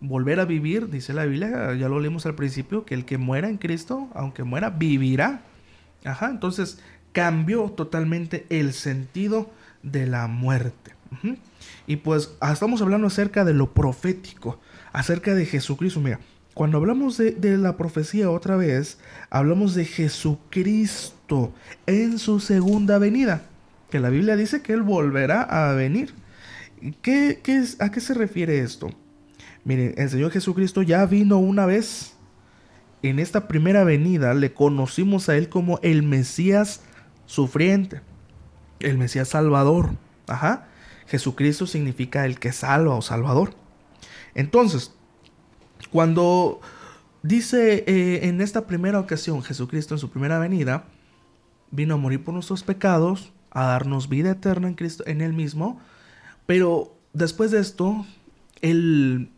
Volver 0.00 0.38
a 0.38 0.44
vivir, 0.44 0.90
dice 0.90 1.12
la 1.12 1.24
Biblia, 1.24 1.74
ya 1.74 1.88
lo 1.88 1.98
leímos 1.98 2.26
al 2.26 2.34
principio, 2.34 2.84
que 2.84 2.94
el 2.94 3.04
que 3.04 3.18
muera 3.18 3.48
en 3.48 3.56
Cristo, 3.56 4.08
aunque 4.14 4.44
muera, 4.44 4.70
vivirá. 4.70 5.42
Ajá, 6.04 6.30
entonces 6.30 6.78
cambió 7.12 7.70
totalmente 7.70 8.46
el 8.50 8.74
sentido 8.74 9.50
de 9.82 10.06
la 10.06 10.26
muerte. 10.26 10.94
Y 11.86 11.96
pues 11.96 12.34
ah, 12.40 12.52
estamos 12.52 12.80
hablando 12.82 13.06
acerca 13.06 13.44
de 13.44 13.54
lo 13.54 13.72
profético, 13.72 14.60
acerca 14.92 15.34
de 15.34 15.46
Jesucristo. 15.46 16.00
Mira, 16.00 16.20
cuando 16.54 16.78
hablamos 16.78 17.16
de, 17.18 17.58
la 17.58 17.76
profecía 17.76 18.30
otra 18.30 18.56
vez, 18.56 18.98
hablamos 19.28 19.74
de 19.74 19.84
Jesucristo 19.84 21.52
en 21.86 22.18
su 22.18 22.40
segunda 22.40 22.98
venida. 22.98 23.42
Que 23.90 24.00
la 24.00 24.08
Biblia 24.08 24.36
dice 24.36 24.62
que 24.62 24.72
Él 24.72 24.82
volverá 24.82 25.42
a 25.42 25.72
venir. 25.74 26.14
¿Qué, 27.02 27.40
qué 27.42 27.58
es, 27.58 27.80
¿A 27.80 27.90
qué 27.90 28.00
se 28.00 28.14
refiere 28.14 28.60
esto? 28.60 28.90
Miren, 29.64 29.94
el 29.96 30.10
Señor 30.10 30.30
Jesucristo 30.30 30.82
ya 30.82 31.04
vino 31.06 31.38
una 31.38 31.66
vez. 31.66 32.14
En 33.02 33.18
esta 33.18 33.48
primera 33.48 33.84
venida 33.84 34.32
le 34.32 34.52
conocimos 34.54 35.28
a 35.28 35.36
Él 35.36 35.48
como 35.48 35.78
el 35.82 36.02
Mesías 36.02 36.82
sufriente, 37.26 38.00
el 38.80 38.96
Mesías 38.96 39.28
salvador. 39.28 39.90
Ajá. 40.26 40.68
Jesucristo 41.06 41.66
significa 41.66 42.24
el 42.24 42.38
que 42.38 42.52
salva 42.52 42.94
o 42.94 43.02
salvador. 43.02 43.54
Entonces, 44.34 44.94
cuando 45.90 46.60
dice 47.22 47.84
eh, 47.86 48.28
en 48.28 48.40
esta 48.40 48.66
primera 48.66 48.98
ocasión 49.00 49.42
Jesucristo 49.42 49.94
en 49.94 49.98
su 49.98 50.10
primera 50.10 50.38
venida, 50.38 50.84
vino 51.70 51.94
a 51.94 51.98
morir 51.98 52.22
por 52.22 52.34
nuestros 52.34 52.62
pecados, 52.62 53.32
a 53.50 53.64
darnos 53.64 54.08
vida 54.08 54.30
eterna 54.32 54.68
en 54.68 54.74
Cristo, 54.74 55.04
en 55.06 55.20
Él 55.20 55.32
mismo, 55.32 55.80
pero 56.46 56.96
después 57.12 57.50
de 57.50 57.60
esto, 57.60 58.04
Él 58.60 59.30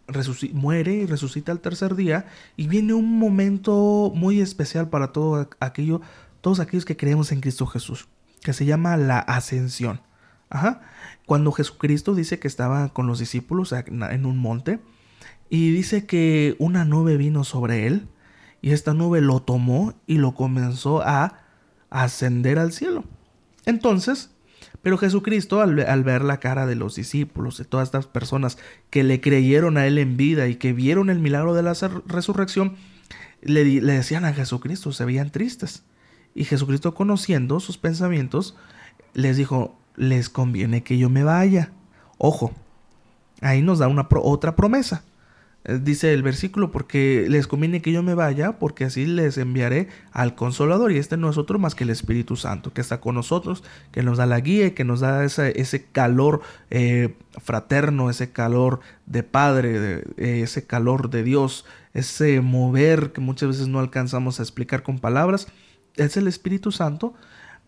muere 0.52 0.94
y 0.94 1.06
resucita 1.06 1.52
al 1.52 1.60
tercer 1.60 1.94
día, 1.94 2.26
y 2.56 2.68
viene 2.68 2.94
un 2.94 3.18
momento 3.18 4.12
muy 4.14 4.40
especial 4.40 4.88
para 4.88 5.12
todo 5.12 5.48
aquello, 5.60 6.00
todos 6.40 6.60
aquellos 6.60 6.84
que 6.84 6.96
creemos 6.96 7.32
en 7.32 7.40
Cristo 7.40 7.66
Jesús, 7.66 8.08
que 8.42 8.52
se 8.52 8.64
llama 8.64 8.96
la 8.96 9.18
ascensión. 9.18 10.00
Ajá. 10.50 10.82
Cuando 11.26 11.52
Jesucristo 11.52 12.14
dice 12.14 12.38
que 12.38 12.48
estaba 12.48 12.88
con 12.90 13.06
los 13.06 13.18
discípulos 13.18 13.72
en 13.72 14.26
un 14.26 14.38
monte 14.38 14.78
y 15.50 15.70
dice 15.70 16.06
que 16.06 16.56
una 16.58 16.84
nube 16.84 17.16
vino 17.16 17.44
sobre 17.44 17.86
él 17.86 18.08
y 18.62 18.72
esta 18.72 18.94
nube 18.94 19.20
lo 19.20 19.40
tomó 19.42 19.94
y 20.06 20.18
lo 20.18 20.34
comenzó 20.34 21.02
a 21.02 21.40
ascender 21.90 22.58
al 22.58 22.72
cielo. 22.72 23.04
Entonces, 23.64 24.30
pero 24.82 24.98
Jesucristo 24.98 25.60
al, 25.60 25.74
ver 26.04 26.22
la 26.22 26.38
cara 26.38 26.66
de 26.66 26.76
los 26.76 26.94
discípulos, 26.94 27.58
de 27.58 27.64
todas 27.64 27.88
estas 27.88 28.06
personas 28.06 28.58
que 28.90 29.02
le 29.02 29.20
creyeron 29.20 29.76
a 29.76 29.86
él 29.86 29.98
en 29.98 30.16
vida 30.16 30.46
y 30.48 30.56
que 30.56 30.72
vieron 30.72 31.10
el 31.10 31.18
milagro 31.18 31.54
de 31.54 31.62
la 31.62 31.74
resurrección, 32.06 32.76
le, 33.42 33.64
le 33.64 33.92
decían 33.92 34.24
a 34.24 34.32
Jesucristo, 34.32 34.92
se 34.92 35.04
veían 35.04 35.30
tristes. 35.30 35.82
Y 36.34 36.44
Jesucristo 36.44 36.94
conociendo 36.94 37.60
sus 37.60 37.78
pensamientos, 37.78 38.56
les 39.14 39.36
dijo, 39.36 39.78
les 39.96 40.28
conviene 40.28 40.82
que 40.82 40.98
yo 40.98 41.10
me 41.10 41.24
vaya. 41.24 41.72
Ojo, 42.18 42.52
ahí 43.40 43.62
nos 43.62 43.78
da 43.78 43.88
una 43.88 44.06
otra 44.10 44.56
promesa. 44.56 45.02
Eh, 45.64 45.80
dice 45.82 46.12
el 46.12 46.22
versículo, 46.22 46.70
porque 46.70 47.26
les 47.28 47.46
conviene 47.46 47.82
que 47.82 47.90
yo 47.90 48.02
me 48.02 48.14
vaya, 48.14 48.58
porque 48.58 48.84
así 48.84 49.04
les 49.04 49.36
enviaré 49.36 49.88
al 50.12 50.34
consolador. 50.34 50.92
Y 50.92 50.98
este 50.98 51.16
no 51.16 51.28
es 51.28 51.38
otro 51.38 51.58
más 51.58 51.74
que 51.74 51.84
el 51.84 51.90
Espíritu 51.90 52.36
Santo, 52.36 52.72
que 52.72 52.80
está 52.80 53.00
con 53.00 53.16
nosotros, 53.16 53.64
que 53.90 54.02
nos 54.02 54.18
da 54.18 54.26
la 54.26 54.40
guía, 54.40 54.74
que 54.74 54.84
nos 54.84 55.00
da 55.00 55.24
ese, 55.24 55.86
calor 55.92 56.40
eh, 56.70 57.16
fraterno, 57.42 58.10
ese 58.10 58.30
calor 58.30 58.80
de 59.06 59.22
Padre, 59.22 60.04
eh, 60.16 60.40
ese 60.42 60.66
calor 60.66 61.10
de 61.10 61.24
Dios, 61.24 61.64
ese 61.94 62.40
mover 62.40 63.12
que 63.12 63.20
muchas 63.20 63.48
veces 63.48 63.68
no 63.68 63.80
alcanzamos 63.80 64.38
a 64.38 64.42
explicar 64.42 64.82
con 64.82 64.98
palabras. 64.98 65.48
Es 65.96 66.16
el 66.16 66.28
Espíritu 66.28 66.70
Santo 66.70 67.14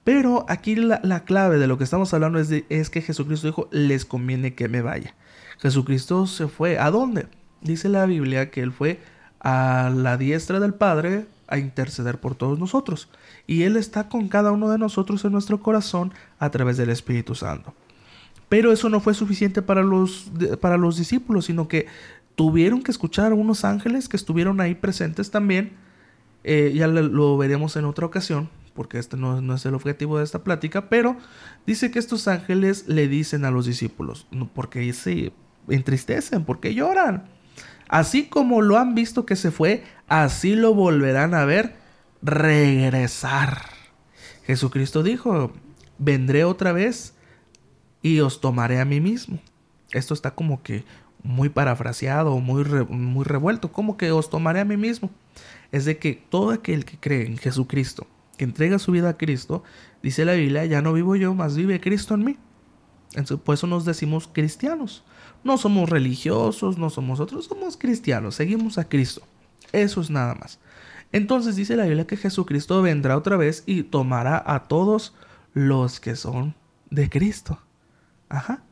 pero 0.08 0.46
aquí 0.48 0.74
la, 0.74 1.24
clave 1.26 1.58
de 1.58 1.66
lo 1.66 1.76
que 1.76 1.84
estamos 1.84 2.14
hablando 2.14 2.38
es, 2.38 2.88
que 2.88 3.02
Jesucristo 3.02 3.46
dijo, 3.46 3.68
les 3.72 4.06
conviene 4.06 4.54
que 4.54 4.66
me 4.66 4.80
vaya. 4.80 5.14
Jesucristo 5.58 6.26
se 6.26 6.48
fue. 6.48 6.78
¿A 6.78 6.90
dónde? 6.90 7.26
Dice 7.60 7.90
la 7.90 8.06
Biblia 8.06 8.50
que 8.50 8.62
Él 8.62 8.72
fue 8.72 9.00
a 9.38 9.92
la 9.94 10.16
diestra 10.16 10.60
del 10.60 10.72
Padre 10.72 11.26
a 11.46 11.58
interceder 11.58 12.18
por 12.20 12.36
todos 12.36 12.58
nosotros. 12.58 13.10
Y 13.46 13.64
Él 13.64 13.76
está 13.76 14.08
con 14.08 14.28
cada 14.28 14.50
uno 14.50 14.70
de 14.70 14.78
nosotros 14.78 15.22
en 15.26 15.32
nuestro 15.32 15.60
corazón 15.60 16.14
a 16.38 16.48
través 16.48 16.78
del 16.78 16.88
Espíritu 16.88 17.34
Santo. 17.34 17.74
Pero 18.48 18.72
eso 18.72 18.88
no 18.88 19.00
fue 19.00 19.12
suficiente 19.12 19.60
para 19.60 19.82
los, 19.82 20.30
para 20.62 20.78
los 20.78 20.96
discípulos, 20.96 21.44
sino 21.44 21.68
que 21.68 21.86
tuvieron 22.34 22.82
que 22.82 22.92
escuchar 22.92 23.32
a 23.32 23.34
unos 23.34 23.62
ángeles 23.62 24.08
que 24.08 24.16
estuvieron 24.16 24.62
ahí 24.62 24.74
presentes 24.74 25.30
también. 25.30 25.72
Eh, 26.44 26.72
ya 26.74 26.86
lo 26.86 27.36
veremos 27.36 27.76
en 27.76 27.84
otra 27.84 28.06
ocasión 28.06 28.48
porque 28.78 29.00
este 29.00 29.16
no, 29.16 29.56
es 29.56 29.66
el 29.66 29.74
objetivo 29.74 30.18
de 30.18 30.24
esta 30.24 30.44
plática, 30.44 30.88
pero 30.88 31.16
dice 31.66 31.90
que 31.90 31.98
estos 31.98 32.28
ángeles 32.28 32.86
le 32.86 33.08
dicen 33.08 33.44
a 33.44 33.50
los 33.50 33.66
discípulos, 33.66 34.28
porque 34.54 34.92
se 34.92 35.32
entristecen, 35.66 36.44
porque 36.44 36.74
lloran. 36.74 37.28
Así 37.88 38.28
como 38.28 38.62
lo 38.62 38.78
han 38.78 38.94
visto 38.94 39.26
que 39.26 39.34
se 39.34 39.50
fue, 39.50 39.82
así 40.06 40.54
lo 40.54 40.74
volverán 40.74 41.34
a 41.34 41.44
ver 41.44 41.74
regresar. 42.22 43.64
Jesucristo 44.44 45.02
dijo, 45.02 45.52
vendré 45.98 46.44
otra 46.44 46.70
vez 46.70 47.14
y 48.00 48.20
os 48.20 48.40
tomaré 48.40 48.78
a 48.78 48.84
mí 48.84 49.00
mismo. 49.00 49.40
Esto 49.90 50.14
está 50.14 50.36
como 50.36 50.62
que 50.62 50.84
muy 51.24 51.48
parafraseado, 51.48 52.38
muy, 52.38 52.62
muy 52.90 53.24
revuelto, 53.24 53.72
como 53.72 53.96
que 53.96 54.12
os 54.12 54.30
tomaré 54.30 54.60
a 54.60 54.64
mí 54.64 54.76
mismo. 54.76 55.10
Es 55.72 55.84
de 55.84 55.98
que 55.98 56.14
todo 56.30 56.52
aquel 56.52 56.84
que 56.84 56.96
cree 56.96 57.26
en 57.26 57.38
Jesucristo, 57.38 58.06
que 58.38 58.44
entrega 58.44 58.78
su 58.78 58.92
vida 58.92 59.10
a 59.10 59.18
Cristo, 59.18 59.62
dice 60.02 60.24
la 60.24 60.32
Biblia, 60.32 60.64
ya 60.64 60.80
no 60.80 60.94
vivo 60.94 61.16
yo, 61.16 61.34
más 61.34 61.56
vive 61.56 61.80
Cristo 61.80 62.14
en 62.14 62.24
mí. 62.24 62.36
Entonces, 63.10 63.38
por 63.44 63.54
eso 63.54 63.66
nos 63.66 63.84
decimos 63.84 64.30
cristianos. 64.32 65.04
No 65.44 65.58
somos 65.58 65.90
religiosos, 65.90 66.78
no 66.78 66.88
somos 66.88 67.20
otros, 67.20 67.46
somos 67.46 67.76
cristianos, 67.76 68.34
seguimos 68.34 68.78
a 68.78 68.88
Cristo. 68.88 69.22
Eso 69.72 70.00
es 70.00 70.08
nada 70.10 70.34
más. 70.34 70.58
Entonces 71.12 71.56
dice 71.56 71.76
la 71.76 71.84
Biblia 71.84 72.06
que 72.06 72.16
Jesucristo 72.16 72.82
vendrá 72.82 73.16
otra 73.16 73.36
vez 73.36 73.62
y 73.66 73.82
tomará 73.82 74.42
a 74.44 74.64
todos 74.64 75.14
los 75.54 76.00
que 76.00 76.16
son 76.16 76.54
de 76.90 77.08
Cristo. 77.08 77.58
Ajá. 78.28 78.62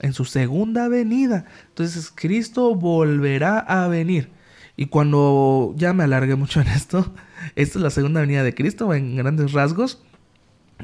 En 0.00 0.12
su 0.12 0.24
segunda 0.24 0.88
venida. 0.88 1.46
Entonces 1.68 2.12
Cristo 2.14 2.74
volverá 2.74 3.58
a 3.58 3.86
venir. 3.88 4.30
Y 4.76 4.86
cuando 4.86 5.74
ya 5.76 5.92
me 5.92 6.04
alargué 6.04 6.34
mucho 6.34 6.60
en 6.60 6.68
esto, 6.68 7.12
esta 7.56 7.78
es 7.78 7.82
la 7.82 7.90
segunda 7.90 8.20
venida 8.20 8.42
de 8.42 8.54
Cristo 8.54 8.92
en 8.94 9.16
grandes 9.16 9.52
rasgos. 9.52 10.02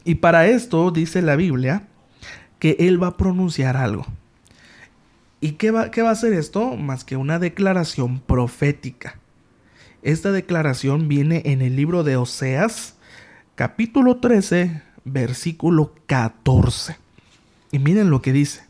Y 0.05 0.17
para 0.17 0.47
esto 0.47 0.91
dice 0.91 1.23
la 1.23 1.37
Biblia 1.37 1.89
que 2.59 2.77
Él 2.79 3.03
va 3.03 3.09
a 3.09 3.17
pronunciar 3.17 3.77
algo. 3.77 4.07
¿Y 5.41 5.53
qué 5.53 5.71
va, 5.71 5.91
qué 5.91 6.03
va 6.03 6.11
a 6.11 6.13
hacer 6.13 6.35
esto? 6.35 6.77
Más 6.77 7.05
que 7.05 7.17
una 7.17 7.39
declaración 7.39 8.21
profética. 8.21 9.19
Esta 10.03 10.33
declaración 10.33 11.09
viene 11.09 11.43
en 11.47 11.63
el 11.63 11.77
libro 11.77 12.05
de 12.05 12.17
Oseas, 12.17 12.97
capítulo 13.55 14.19
13, 14.19 14.83
versículo 15.05 15.95
14. 16.07 16.97
Y 17.73 17.79
miren 17.79 18.11
lo 18.11 18.23
que 18.23 18.33
dice. 18.33 18.63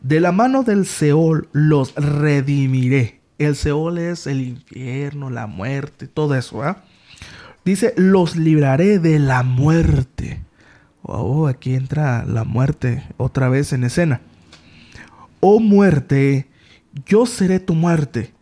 De 0.00 0.20
la 0.20 0.32
mano 0.32 0.62
del 0.62 0.86
Seol 0.86 1.48
los 1.52 1.94
redimiré. 1.94 3.17
El 3.38 3.54
Seol 3.54 3.98
es 3.98 4.26
el 4.26 4.40
infierno, 4.40 5.30
la 5.30 5.46
muerte, 5.46 6.08
todo 6.08 6.34
eso. 6.34 6.62
¿ah? 6.62 6.82
Dice, 7.64 7.94
los 7.96 8.36
libraré 8.36 8.98
de 8.98 9.18
la 9.18 9.44
muerte. 9.44 10.42
Oh, 11.02 11.46
aquí 11.46 11.74
entra 11.74 12.24
la 12.24 12.44
muerte 12.44 13.04
otra 13.16 13.48
vez 13.48 13.72
en 13.72 13.84
escena. 13.84 14.20
Oh 15.40 15.60
muerte, 15.60 16.48
yo 17.06 17.26
seré 17.26 17.60
tu 17.60 17.74
muerte 17.74 18.34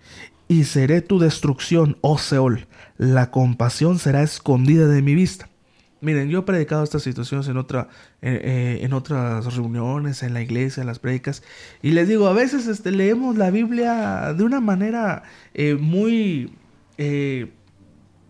y 0.48 0.64
seré 0.64 1.02
tu 1.02 1.18
destrucción, 1.18 1.98
oh 2.00 2.16
Seol. 2.16 2.66
La 2.96 3.30
compasión 3.30 3.98
será 3.98 4.22
escondida 4.22 4.88
de 4.88 5.02
mi 5.02 5.14
vista. 5.14 5.50
Miren, 6.02 6.28
yo 6.28 6.40
he 6.40 6.42
predicado 6.42 6.84
estas 6.84 7.02
situaciones 7.02 7.48
en, 7.48 7.56
otra, 7.56 7.88
eh, 8.20 8.40
eh, 8.42 8.78
en 8.82 8.92
otras 8.92 9.56
reuniones, 9.56 10.22
en 10.22 10.34
la 10.34 10.42
iglesia, 10.42 10.82
en 10.82 10.86
las 10.86 10.98
predicas, 10.98 11.42
y 11.82 11.92
les 11.92 12.06
digo, 12.06 12.26
a 12.26 12.34
veces 12.34 12.66
este, 12.66 12.90
leemos 12.90 13.36
la 13.36 13.50
Biblia 13.50 14.34
de 14.34 14.44
una 14.44 14.60
manera 14.60 15.22
eh, 15.54 15.74
muy 15.74 16.52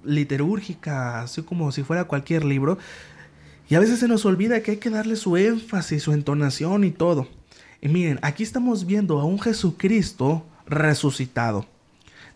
literúrgica, 0.05 1.23
así 1.23 1.43
como 1.43 1.73
si 1.73 1.83
fuera 1.83 2.05
cualquier 2.05 2.45
libro, 2.45 2.79
y 3.69 3.75
a 3.75 3.81
veces 3.81 3.99
se 3.99 4.07
nos 4.07 4.25
olvida 4.25 4.61
que 4.63 4.73
hay 4.73 4.77
que 4.77 4.91
darle 4.91 5.17
su 5.17 5.37
énfasis, 5.37 6.05
su 6.05 6.13
entonación 6.13 6.85
y 6.85 6.93
todo. 6.93 7.29
Y 7.81 7.89
miren, 7.89 8.21
aquí 8.23 8.45
estamos 8.45 8.87
viendo 8.87 9.19
a 9.19 9.25
un 9.25 9.41
Jesucristo 9.41 10.47
resucitado. 10.67 11.67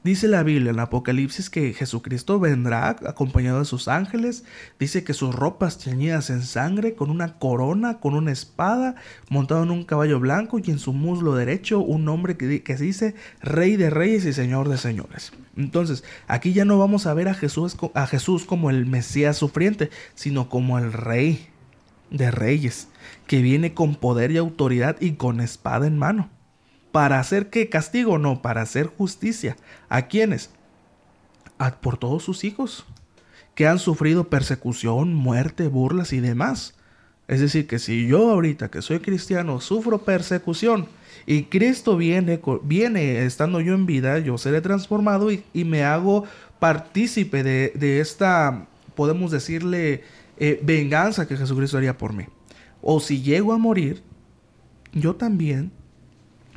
Dice 0.02 0.28
la 0.28 0.42
Biblia 0.42 0.71
en 0.71 0.80
Apocalipsis 0.80 1.50
que 1.50 1.75
Jesucristo 1.75 2.40
vendrá 2.40 2.88
acompañado 2.88 3.59
de 3.59 3.66
sus 3.66 3.87
ángeles. 3.87 4.45
Dice 4.78 5.04
que 5.04 5.12
sus 5.12 5.35
ropas 5.35 5.76
teñidas 5.76 6.30
en 6.30 6.40
sangre, 6.42 6.95
con 6.95 7.11
una 7.11 7.38
corona, 7.38 8.00
con 8.00 8.14
una 8.14 8.33
espada, 8.33 8.95
montado 9.28 9.62
en 9.62 9.71
un 9.71 9.85
caballo 9.85 10.19
blanco 10.19 10.59
y 10.59 10.71
en 10.71 10.78
su 10.78 10.95
muslo 10.95 11.35
derecho 11.35 11.80
un 11.80 12.07
nombre 12.07 12.38
que, 12.38 12.62
que 12.62 12.76
dice 12.76 13.14
Rey 13.42 13.76
de 13.76 13.90
Reyes 13.90 14.25
y 14.25 14.33
Señor 14.33 14.71
de 14.71 14.78
Señores. 14.78 15.32
Entonces, 15.58 16.02
aquí 16.28 16.54
ya 16.54 16.65
no 16.65 16.78
vamos 16.78 17.06
a 17.06 17.13
ver 17.13 17.28
a 17.28 17.34
Jesús, 17.34 17.76
a 17.93 18.06
Jesús 18.06 18.47
como 18.47 18.71
el 18.71 18.86
Mesías 18.86 19.36
sufriente, 19.36 19.91
sino 20.15 20.49
como 20.49 20.78
el 20.78 20.95
Rey 20.95 21.47
de 22.10 22.30
Reyes, 22.30 22.89
que 23.26 23.43
viene 23.43 23.75
con 23.75 23.97
poder 23.97 24.30
y 24.30 24.39
autoridad 24.39 24.97
y 24.99 25.13
con 25.13 25.43
espada 25.43 25.86
en 25.86 25.99
mano. 25.99 26.30
¿Para 26.92 27.20
hacer 27.20 27.50
qué 27.50 27.68
castigo? 27.68 28.18
No, 28.18 28.42
para 28.42 28.62
hacer 28.62 28.86
justicia. 28.86 29.56
¿A 29.88 30.02
quiénes? 30.02 30.50
A, 31.58 31.80
por 31.80 31.96
todos 31.98 32.22
sus 32.22 32.44
hijos, 32.44 32.84
que 33.54 33.66
han 33.66 33.78
sufrido 33.78 34.28
persecución, 34.28 35.14
muerte, 35.14 35.68
burlas 35.68 36.12
y 36.12 36.20
demás. 36.20 36.74
Es 37.28 37.40
decir, 37.40 37.68
que 37.68 37.78
si 37.78 38.08
yo 38.08 38.30
ahorita 38.30 38.70
que 38.70 38.82
soy 38.82 38.98
cristiano 38.98 39.60
sufro 39.60 39.98
persecución 39.98 40.88
y 41.26 41.44
Cristo 41.44 41.96
viene, 41.96 42.40
viene 42.64 43.24
estando 43.24 43.60
yo 43.60 43.74
en 43.74 43.86
vida, 43.86 44.18
yo 44.18 44.36
seré 44.36 44.60
transformado 44.60 45.30
y, 45.30 45.44
me 45.64 45.84
hago 45.84 46.24
partícipe 46.58 47.44
de, 47.44 48.00
esta, 48.00 48.66
podemos 48.96 49.30
decirle, 49.30 50.02
eh, 50.38 50.58
venganza 50.64 51.28
que 51.28 51.36
Jesucristo 51.36 51.76
haría 51.76 51.96
por 51.96 52.14
mí. 52.14 52.24
O 52.82 52.98
si 52.98 53.22
llego 53.22 53.52
a 53.52 53.58
morir, 53.58 54.02
yo 54.92 55.14
también 55.14 55.70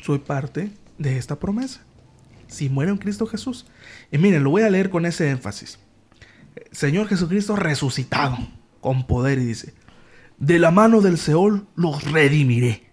soy 0.03 0.19
parte 0.19 0.71
de 0.97 1.17
esta 1.17 1.39
promesa. 1.39 1.81
Si 2.47 2.69
muero 2.69 2.91
en 2.91 2.97
Cristo 2.97 3.25
Jesús. 3.25 3.65
Y 4.11 4.17
miren, 4.17 4.43
lo 4.43 4.49
voy 4.49 4.63
a 4.63 4.69
leer 4.69 4.89
con 4.89 5.05
ese 5.05 5.29
énfasis. 5.29 5.79
Señor 6.71 7.07
Jesucristo 7.07 7.55
resucitado 7.55 8.37
con 8.81 9.07
poder 9.07 9.39
y 9.39 9.45
dice, 9.45 9.73
de 10.37 10.59
la 10.59 10.71
mano 10.71 10.99
del 11.01 11.17
Seol 11.17 11.67
los 11.75 12.03
redimiré, 12.11 12.91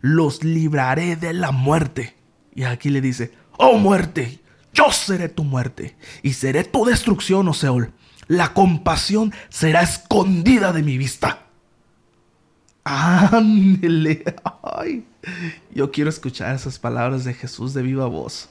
los 0.00 0.44
libraré 0.44 1.16
de 1.16 1.32
la 1.32 1.52
muerte. 1.52 2.16
Y 2.54 2.64
aquí 2.64 2.90
le 2.90 3.00
dice, 3.00 3.32
oh 3.56 3.78
muerte, 3.78 4.40
yo 4.74 4.92
seré 4.92 5.30
tu 5.30 5.42
muerte 5.42 5.96
y 6.22 6.34
seré 6.34 6.64
tu 6.64 6.84
destrucción, 6.84 7.48
oh 7.48 7.54
Seol. 7.54 7.92
La 8.28 8.52
compasión 8.52 9.32
será 9.48 9.82
escondida 9.82 10.72
de 10.72 10.82
mi 10.82 10.98
vista. 10.98 11.45
Ándele. 12.88 14.22
Ay, 14.62 15.04
yo 15.74 15.90
quiero 15.90 16.08
escuchar 16.08 16.54
esas 16.54 16.78
palabras 16.78 17.24
de 17.24 17.34
Jesús 17.34 17.74
de 17.74 17.82
viva 17.82 18.06
voz. 18.06 18.48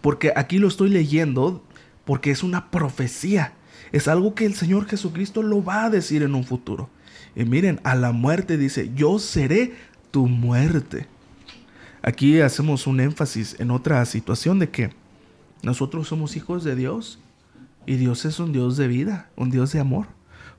Porque 0.00 0.32
aquí 0.34 0.58
lo 0.58 0.66
estoy 0.66 0.88
leyendo 0.88 1.62
porque 2.06 2.30
es 2.30 2.42
una 2.42 2.70
profecía. 2.70 3.52
Es 3.92 4.08
algo 4.08 4.34
que 4.34 4.46
el 4.46 4.54
Señor 4.54 4.86
Jesucristo 4.86 5.42
lo 5.42 5.62
va 5.62 5.84
a 5.84 5.90
decir 5.90 6.22
en 6.22 6.34
un 6.34 6.44
futuro. 6.44 6.88
Y 7.36 7.44
miren, 7.44 7.80
a 7.84 7.94
la 7.94 8.12
muerte 8.12 8.56
dice, 8.56 8.90
yo 8.94 9.18
seré 9.18 9.74
tu 10.10 10.26
muerte. 10.26 11.06
Aquí 12.00 12.40
hacemos 12.40 12.86
un 12.86 12.98
énfasis 12.98 13.56
en 13.60 13.70
otra 13.70 14.02
situación 14.06 14.58
de 14.58 14.70
que 14.70 14.90
nosotros 15.62 16.08
somos 16.08 16.34
hijos 16.36 16.64
de 16.64 16.76
Dios 16.76 17.18
y 17.84 17.96
Dios 17.96 18.24
es 18.24 18.40
un 18.40 18.54
Dios 18.54 18.78
de 18.78 18.88
vida, 18.88 19.28
un 19.36 19.50
Dios 19.50 19.72
de 19.72 19.80
amor. 19.80 20.06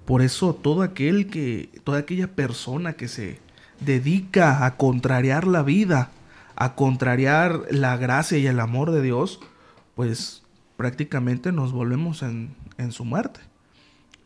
Por 0.06 0.22
eso 0.22 0.54
todo 0.54 0.82
aquel 0.84 1.28
que, 1.28 1.70
toda 1.84 2.00
aquella 2.00 2.28
persona 2.28 2.94
que 2.94 3.08
se 3.08 3.40
dedica 3.80 4.66
a 4.66 4.78
contrariar 4.78 5.48
la 5.48 5.64
vida, 5.64 6.12
a 6.56 6.76
contrariar 6.76 7.62
la 7.72 7.98
gracia 7.98 8.38
y 8.38 8.48
el 8.48 8.60
amor 8.60 8.92
de 8.92 9.02
Dios, 9.02 9.40
pues 9.96 10.44
prácticamente 10.78 11.52
nos 11.52 11.72
volvemos 11.72 12.22
en, 12.22 12.56
en 12.78 12.92
su 12.92 13.04
muerte. 13.04 13.40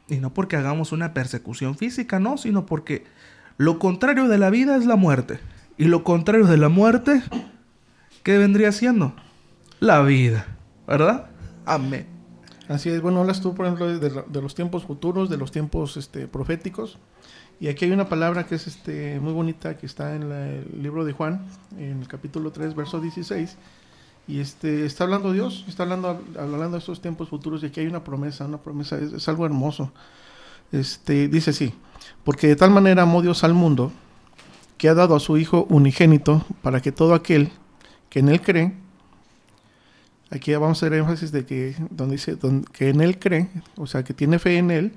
Y 0.09 0.17
no 0.17 0.33
porque 0.33 0.55
hagamos 0.55 0.91
una 0.91 1.13
persecución 1.13 1.77
física, 1.77 2.19
no, 2.19 2.37
sino 2.37 2.65
porque 2.65 3.05
lo 3.57 3.79
contrario 3.79 4.27
de 4.27 4.37
la 4.37 4.49
vida 4.49 4.75
es 4.75 4.85
la 4.85 4.95
muerte. 4.95 5.39
Y 5.77 5.85
lo 5.85 6.03
contrario 6.03 6.45
de 6.45 6.57
la 6.57 6.69
muerte, 6.69 7.23
¿qué 8.23 8.37
vendría 8.37 8.71
siendo? 8.71 9.13
La 9.79 10.01
vida, 10.01 10.45
¿verdad? 10.87 11.29
Amén. 11.65 12.18
Así 12.69 12.87
es, 12.89 13.01
bueno, 13.01 13.21
hablas 13.21 13.41
tú, 13.41 13.55
por 13.55 13.65
ejemplo, 13.65 13.97
de, 13.97 14.41
los 14.41 14.53
tiempos 14.53 14.83
futuros, 14.83 15.27
de 15.27 15.37
los 15.37 15.51
tiempos 15.51 15.97
este, 15.97 16.27
proféticos. 16.27 16.99
Y 17.59 17.67
aquí 17.67 17.85
hay 17.85 17.91
una 17.91 18.07
palabra 18.07 18.45
que 18.45 18.55
es 18.55 18.67
este, 18.67 19.19
muy 19.19 19.33
bonita, 19.33 19.75
que 19.75 19.87
está 19.87 20.15
en 20.15 20.31
el 20.31 20.81
libro 20.83 21.03
de 21.03 21.11
Juan, 21.11 21.47
en 21.79 21.99
el 21.99 22.07
capítulo 22.07 22.51
3, 22.51 22.75
verso 22.75 23.01
16. 23.01 23.57
Y 24.27 24.39
este, 24.39 24.85
está 24.85 25.05
hablando 25.05 25.33
Dios, 25.33 25.65
está 25.67 25.81
hablando, 25.81 26.21
hablando 26.37 26.73
de 26.73 26.77
estos 26.77 27.01
tiempos 27.01 27.29
futuros 27.29 27.63
y 27.63 27.65
aquí 27.65 27.79
hay 27.79 27.87
una 27.87 28.03
promesa, 28.03 28.45
una 28.45 28.59
promesa, 28.59 28.99
es, 28.99 29.27
algo 29.27 29.47
hermoso. 29.47 29.91
Este, 30.71 31.27
dice 31.27 31.49
así, 31.49 31.73
porque 32.23 32.45
de 32.45 32.55
tal 32.55 32.69
manera 32.69 33.01
amó 33.01 33.23
Dios 33.23 33.43
al 33.43 33.55
mundo, 33.55 33.91
que 34.77 34.89
ha 34.89 34.93
dado 34.93 35.15
a 35.15 35.19
su 35.19 35.39
Hijo 35.39 35.65
unigénito, 35.71 36.45
para 36.61 36.81
que 36.81 36.91
todo 36.91 37.15
aquel 37.15 37.51
que 38.11 38.19
en 38.19 38.29
Él 38.29 38.41
cree 38.41 38.75
Aquí 40.31 40.53
vamos 40.53 40.81
a 40.81 40.85
hacer 40.85 40.93
énfasis 40.93 41.31
de 41.31 41.45
que 41.45 41.75
donde 41.89 42.15
dice 42.15 42.37
que 42.71 42.89
en 42.89 43.01
él 43.01 43.17
cree, 43.17 43.49
o 43.77 43.87
sea, 43.87 44.03
que 44.03 44.13
tiene 44.13 44.37
fe 44.37 44.57
en 44.57 44.69
él, 44.69 44.93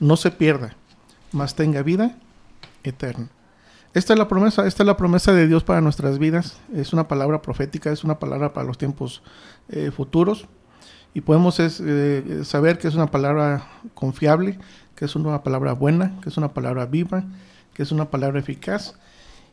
no 0.00 0.16
se 0.16 0.32
pierda, 0.32 0.74
mas 1.30 1.54
tenga 1.54 1.82
vida 1.82 2.16
eterna. 2.82 3.28
Esta 3.94 4.12
es 4.12 4.18
la 4.18 4.28
promesa, 4.28 4.66
esta 4.66 4.82
es 4.82 4.86
la 4.86 4.96
promesa 4.96 5.32
de 5.32 5.46
Dios 5.46 5.64
para 5.64 5.80
nuestras 5.80 6.18
vidas. 6.18 6.58
Es 6.74 6.92
una 6.92 7.08
palabra 7.08 7.42
profética, 7.42 7.90
es 7.90 8.04
una 8.04 8.18
palabra 8.18 8.52
para 8.52 8.66
los 8.66 8.78
tiempos 8.78 9.22
eh, 9.68 9.90
futuros. 9.90 10.46
Y 11.12 11.22
podemos 11.22 11.58
eh, 11.58 12.42
saber 12.44 12.78
que 12.78 12.86
es 12.86 12.94
una 12.94 13.10
palabra 13.10 13.66
confiable, 13.94 14.58
que 14.94 15.06
es 15.06 15.16
una 15.16 15.42
palabra 15.42 15.72
buena, 15.72 16.16
que 16.22 16.28
es 16.28 16.36
una 16.36 16.52
palabra 16.52 16.86
viva, 16.86 17.24
que 17.74 17.82
es 17.82 17.90
una 17.90 18.10
palabra 18.10 18.38
eficaz 18.38 18.94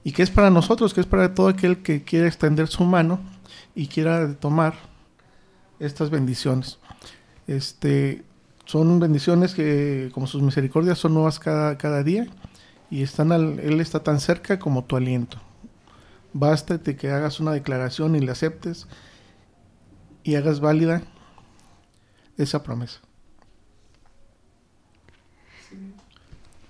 y 0.07 0.13
que 0.13 0.23
es 0.23 0.31
para 0.31 0.49
nosotros, 0.49 0.93
que 0.93 1.01
es 1.01 1.05
para 1.05 1.33
todo 1.33 1.49
aquel 1.49 1.83
que 1.83 2.05
quiera 2.05 2.27
extender 2.27 2.69
su 2.69 2.85
mano 2.85 3.19
y 3.75 3.87
quiera 3.87 4.35
tomar 4.35 4.75
estas 5.81 6.09
bendiciones. 6.09 6.79
Este, 7.45 8.23
son 8.63 9.01
bendiciones 9.01 9.53
que, 9.53 10.09
como 10.13 10.25
sus 10.25 10.41
misericordias, 10.41 10.97
son 10.97 11.13
nuevas 11.13 11.39
cada, 11.39 11.77
cada 11.77 12.03
día 12.03 12.25
y 12.89 13.03
están 13.03 13.33
Él 13.33 13.81
está 13.81 14.01
tan 14.01 14.21
cerca 14.21 14.59
como 14.59 14.85
tu 14.85 14.95
aliento. 14.95 15.41
Basta 16.31 16.79
que 16.79 17.11
hagas 17.11 17.41
una 17.41 17.51
declaración 17.51 18.15
y 18.15 18.21
le 18.21 18.31
aceptes 18.31 18.87
y 20.23 20.35
hagas 20.35 20.61
válida 20.61 21.01
esa 22.37 22.63
promesa. 22.63 23.01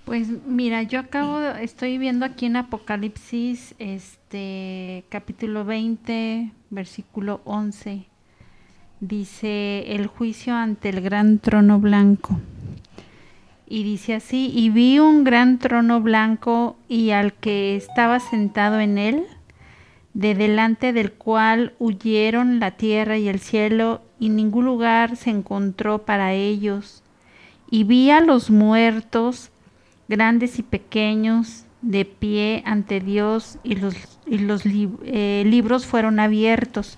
Pues 0.08 0.30
mira, 0.46 0.84
yo 0.84 1.02
acabo, 1.02 1.42
estoy 1.42 1.98
viendo 1.98 2.24
aquí 2.26 2.46
en 2.46 2.56
Apocalipsis, 2.56 3.76
este 3.78 5.04
capítulo 5.10 5.66
20, 5.66 6.50
versículo 6.70 7.42
11, 7.44 8.06
dice 9.02 9.84
el 9.94 10.08
juicio 10.08 10.56
ante 10.56 10.88
el 10.88 11.02
gran 11.02 11.40
trono 11.40 11.82
blanco. 11.82 12.40
Y 13.68 13.84
dice 13.84 14.14
así, 14.14 14.50
y 14.56 14.70
vi 14.70 14.98
un 15.00 15.26
gran 15.26 15.60
trono 15.60 16.00
blanco 16.00 16.78
y 16.88 17.10
al 17.10 17.34
que 17.34 17.76
estaba 17.76 18.22
sentado 18.22 18.80
en 18.80 18.98
él, 18.98 19.26
de 20.14 20.36
delante 20.36 20.94
del 20.94 21.12
cual 21.12 21.74
huyeron 21.80 22.62
la 22.62 22.72
tierra 22.72 23.18
y 23.18 23.28
el 23.28 23.40
cielo, 23.40 24.02
y 24.22 24.30
ningún 24.30 24.64
lugar 24.64 25.18
se 25.18 25.32
encontró 25.32 26.06
para 26.06 26.32
ellos. 26.32 27.04
Y 27.70 27.84
vi 27.84 28.10
a 28.10 28.22
los 28.22 28.50
muertos, 28.50 29.52
grandes 30.08 30.60
y 30.60 30.64
pequeños, 30.64 31.66
de 31.82 32.06
pie 32.06 32.64
ante 32.66 33.00
Dios, 33.00 33.60
y 33.64 33.76
los, 33.76 33.96
y 34.26 34.40
los 34.40 34.64
eh, 34.66 35.44
libros 35.46 35.86
fueron 35.86 36.20
abiertos. 36.20 36.98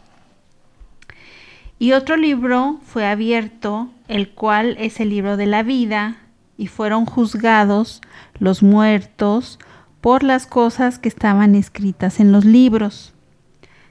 Y 1.78 1.94
otro 1.94 2.18
libro 2.18 2.80
fue 2.84 3.06
abierto, 3.06 3.90
el 4.08 4.30
cual 4.32 4.76
es 4.80 5.00
el 5.00 5.10
libro 5.10 5.38
de 5.38 5.46
la 5.46 5.64
vida, 5.64 6.18
y 6.58 6.68
fueron 6.68 7.06
juzgados 7.06 8.02
los 8.38 8.64
muertos 8.64 9.60
por 10.02 10.24
las 10.24 10.46
cosas 10.46 11.00
que 11.00 11.08
estaban 11.08 11.56
escritas 11.56 12.20
en 12.20 12.32
los 12.32 12.46
libros, 12.46 13.14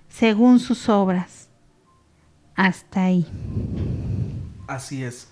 según 0.09 0.59
sus 0.61 0.88
obras. 0.88 1.48
Hasta 2.54 3.04
ahí. 3.04 3.26
Así 4.66 5.02
es. 5.02 5.31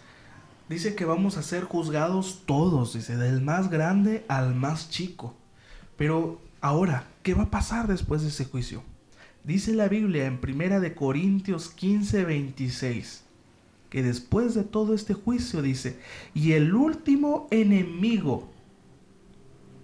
Dice 0.69 0.95
que 0.95 1.05
vamos 1.05 1.37
a 1.37 1.43
ser 1.43 1.65
juzgados 1.65 2.43
todos, 2.47 2.95
dice, 2.95 3.17
del 3.17 3.41
más 3.41 3.71
grande 3.71 4.25
al 4.29 4.55
más 4.55 4.91
chico. 4.91 5.35
Pero 5.97 6.41
ahora, 6.61 7.05
¿qué 7.23 7.35
va 7.35 7.45
a 7.45 7.51
pasar 7.51 7.87
después 7.87 8.23
de 8.23 8.29
ese 8.29 8.45
juicio? 8.47 8.83
Dice 9.45 9.75
la 9.75 9.89
Biblia 9.89 10.27
en 10.27 10.41
Primera 10.41 10.81
de 10.81 10.95
Corintios 10.95 11.69
15, 11.71 12.25
26 12.25 13.27
que 13.91 14.03
después 14.03 14.55
de 14.55 14.65
todo 14.65 14.95
este 14.95 15.15
juicio 15.15 15.63
dice, 15.63 15.99
y 16.35 16.53
el 16.53 16.75
último 16.75 17.47
enemigo 17.51 18.49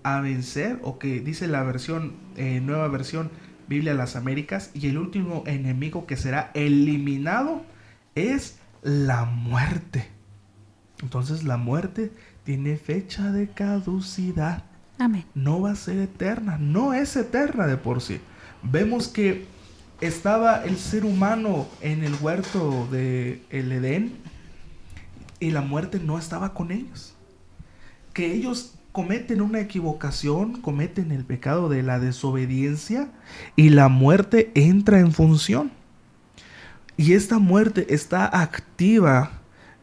a 0.02 0.20
vencer, 0.20 0.78
o 0.82 0.98
que 0.98 1.20
dice 1.20 1.46
la 1.46 1.62
versión, 1.62 2.14
eh, 2.36 2.60
nueva 2.60 2.88
versión 2.88 3.30
Biblia 3.68 3.92
de 3.92 3.98
las 3.98 4.16
Américas, 4.16 4.70
y 4.74 4.88
el 4.88 4.98
último 4.98 5.44
enemigo 5.46 6.06
que 6.06 6.16
será 6.16 6.50
eliminado 6.54 7.62
es 8.14 8.58
la 8.82 9.24
muerte. 9.24 10.08
Entonces 11.02 11.44
la 11.44 11.56
muerte 11.56 12.12
tiene 12.44 12.76
fecha 12.76 13.30
de 13.32 13.48
caducidad. 13.48 14.64
Amén. 14.98 15.24
No 15.34 15.60
va 15.60 15.72
a 15.72 15.76
ser 15.76 15.98
eterna, 15.98 16.58
no 16.58 16.94
es 16.94 17.16
eterna 17.16 17.66
de 17.66 17.76
por 17.76 18.00
sí. 18.00 18.20
Vemos 18.62 19.08
que 19.08 19.46
estaba 20.00 20.64
el 20.64 20.78
ser 20.78 21.04
humano 21.04 21.66
en 21.80 22.04
el 22.04 22.14
huerto 22.20 22.88
de 22.90 23.42
el 23.50 23.72
Edén 23.72 24.12
y 25.40 25.50
la 25.50 25.60
muerte 25.60 25.98
no 25.98 26.18
estaba 26.18 26.54
con 26.54 26.70
ellos. 26.70 27.14
Que 28.12 28.32
ellos 28.32 28.74
cometen 28.92 29.40
una 29.40 29.60
equivocación, 29.60 30.60
cometen 30.60 31.12
el 31.12 31.24
pecado 31.24 31.68
de 31.68 31.82
la 31.82 31.98
desobediencia 31.98 33.08
y 33.56 33.70
la 33.70 33.88
muerte 33.88 34.52
entra 34.54 35.00
en 35.00 35.12
función. 35.12 35.72
Y 36.96 37.14
esta 37.14 37.38
muerte 37.38 37.94
está 37.94 38.26
activa, 38.40 39.41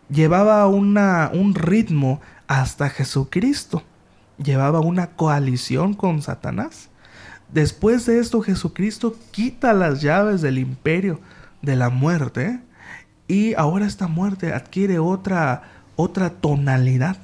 llevaba 0.10 0.68
una, 0.68 1.32
un 1.34 1.56
ritmo 1.56 2.20
hasta 2.48 2.90
Jesucristo, 2.90 3.84
llevaba 4.44 4.80
una 4.80 5.12
coalición 5.12 5.94
con 5.94 6.22
Satanás. 6.22 6.90
Después 7.54 8.06
de 8.06 8.20
esto 8.20 8.42
Jesucristo 8.42 9.16
quita 9.32 9.74
las 9.74 10.02
llaves 10.02 10.42
del 10.42 10.60
imperio 10.60 11.20
de 11.62 11.76
la 11.76 11.90
muerte 11.90 12.60
y 13.28 13.54
ahora 13.56 13.86
esta 13.86 14.08
muerte 14.08 14.54
adquiere 14.54 15.00
otra, 15.00 15.64
otra 15.96 16.30
tonalidad 16.30 17.18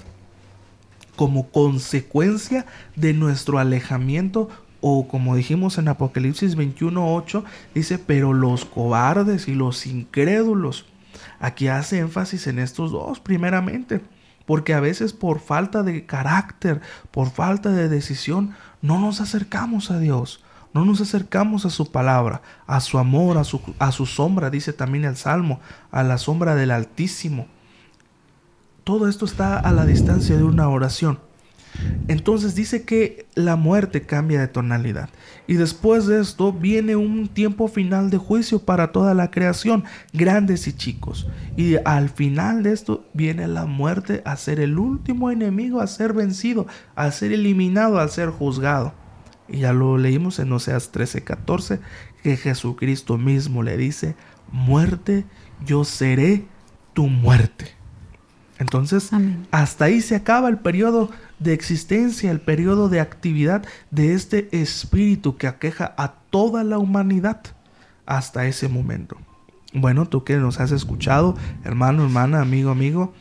como 1.15 1.49
consecuencia 1.49 2.65
de 2.95 3.13
nuestro 3.13 3.59
alejamiento 3.59 4.49
o 4.81 5.07
como 5.07 5.35
dijimos 5.35 5.77
en 5.77 5.87
Apocalipsis 5.87 6.57
21.8 6.57 7.43
dice 7.73 7.97
pero 7.97 8.33
los 8.33 8.65
cobardes 8.65 9.47
y 9.47 9.55
los 9.55 9.85
incrédulos 9.85 10.85
aquí 11.45 11.67
hace 11.67 11.99
énfasis 11.99 12.47
en 12.47 12.59
estos 12.59 12.91
dos 12.91 13.19
primeramente 13.19 14.01
porque 14.45 14.73
a 14.73 14.79
veces 14.79 15.13
por 15.13 15.39
falta 15.39 15.83
de 15.83 16.05
carácter, 16.05 16.81
por 17.11 17.29
falta 17.29 17.71
de 17.71 17.89
decisión, 17.89 18.55
no 18.81 18.99
nos 18.99 19.21
acercamos 19.21 19.91
a 19.91 19.99
Dios, 19.99 20.43
no 20.73 20.85
nos 20.85 21.01
acercamos 21.01 21.65
a 21.65 21.69
su 21.69 21.91
palabra, 21.91 22.41
a 22.67 22.79
su 22.79 22.99
amor, 22.99 23.37
a 23.37 23.43
su, 23.43 23.61
a 23.79 23.91
su 23.91 24.05
sombra, 24.05 24.49
dice 24.49 24.73
también 24.73 25.05
el 25.05 25.17
Salmo, 25.17 25.59
a 25.91 26.03
la 26.03 26.17
sombra 26.17 26.55
del 26.55 26.71
Altísimo. 26.71 27.47
Todo 28.83 29.09
esto 29.09 29.25
está 29.25 29.57
a 29.59 29.71
la 29.71 29.85
distancia 29.85 30.37
de 30.37 30.43
una 30.43 30.69
oración. 30.69 31.19
Entonces 32.07 32.55
dice 32.55 32.83
que 32.83 33.25
la 33.35 33.55
muerte 33.55 34.01
cambia 34.01 34.39
de 34.39 34.47
tonalidad. 34.47 35.09
Y 35.47 35.55
después 35.55 36.05
de 36.05 36.21
esto 36.21 36.53
viene 36.53 36.95
un 36.95 37.27
tiempo 37.27 37.67
final 37.67 38.09
de 38.09 38.17
juicio 38.17 38.59
para 38.59 38.91
toda 38.91 39.13
la 39.13 39.31
creación, 39.31 39.83
grandes 40.13 40.67
y 40.67 40.73
chicos. 40.73 41.27
Y 41.57 41.75
al 41.85 42.09
final 42.09 42.63
de 42.63 42.73
esto 42.73 43.05
viene 43.13 43.47
la 43.47 43.65
muerte 43.65 44.21
a 44.25 44.35
ser 44.37 44.59
el 44.59 44.77
último 44.77 45.31
enemigo, 45.31 45.81
a 45.81 45.87
ser 45.87 46.13
vencido, 46.13 46.67
a 46.95 47.11
ser 47.11 47.31
eliminado, 47.31 47.99
a 47.99 48.07
ser 48.07 48.29
juzgado. 48.29 48.93
Y 49.47 49.59
ya 49.59 49.73
lo 49.73 49.97
leímos 49.97 50.39
en 50.39 50.51
Oseas 50.51 50.91
13:14, 50.91 51.79
que 52.23 52.37
Jesucristo 52.37 53.17
mismo 53.17 53.61
le 53.61 53.77
dice, 53.77 54.15
muerte, 54.51 55.25
yo 55.65 55.83
seré 55.83 56.45
tu 56.93 57.07
muerte. 57.07 57.75
Entonces, 58.57 59.11
hasta 59.51 59.85
ahí 59.85 60.01
se 60.01 60.15
acaba 60.15 60.47
el 60.47 60.57
periodo 60.57 61.11
de 61.39 61.53
existencia, 61.53 62.31
el 62.31 62.39
periodo 62.39 62.89
de 62.89 62.99
actividad 62.99 63.65
de 63.91 64.13
este 64.13 64.49
espíritu 64.51 65.37
que 65.37 65.47
aqueja 65.47 65.93
a 65.97 66.13
toda 66.29 66.63
la 66.63 66.77
humanidad 66.77 67.41
hasta 68.05 68.45
ese 68.45 68.67
momento. 68.67 69.17
Bueno, 69.73 70.07
tú 70.07 70.23
que 70.23 70.37
nos 70.37 70.59
has 70.59 70.71
escuchado, 70.71 71.35
hermano, 71.63 72.03
hermana, 72.03 72.41
amigo, 72.41 72.71
amigo, 72.71 73.13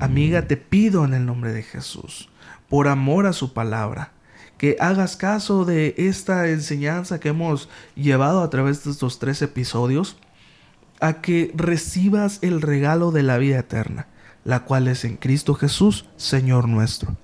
amiga, 0.00 0.48
te 0.48 0.56
pido 0.56 1.04
en 1.04 1.14
el 1.14 1.26
nombre 1.26 1.52
de 1.52 1.62
Jesús, 1.62 2.30
por 2.68 2.88
amor 2.88 3.26
a 3.26 3.32
su 3.32 3.52
palabra, 3.52 4.12
que 4.58 4.76
hagas 4.80 5.16
caso 5.16 5.64
de 5.64 5.94
esta 5.96 6.48
enseñanza 6.48 7.20
que 7.20 7.28
hemos 7.28 7.68
llevado 7.94 8.42
a 8.42 8.50
través 8.50 8.84
de 8.84 8.90
estos 8.90 9.18
tres 9.18 9.40
episodios, 9.42 10.16
a 11.00 11.20
que 11.20 11.52
recibas 11.54 12.38
el 12.42 12.60
regalo 12.60 13.12
de 13.12 13.22
la 13.22 13.38
vida 13.38 13.58
eterna 13.58 14.08
la 14.44 14.60
cual 14.60 14.88
es 14.88 15.04
en 15.04 15.16
Cristo 15.16 15.54
Jesús, 15.54 16.04
Señor 16.16 16.68
nuestro. 16.68 17.16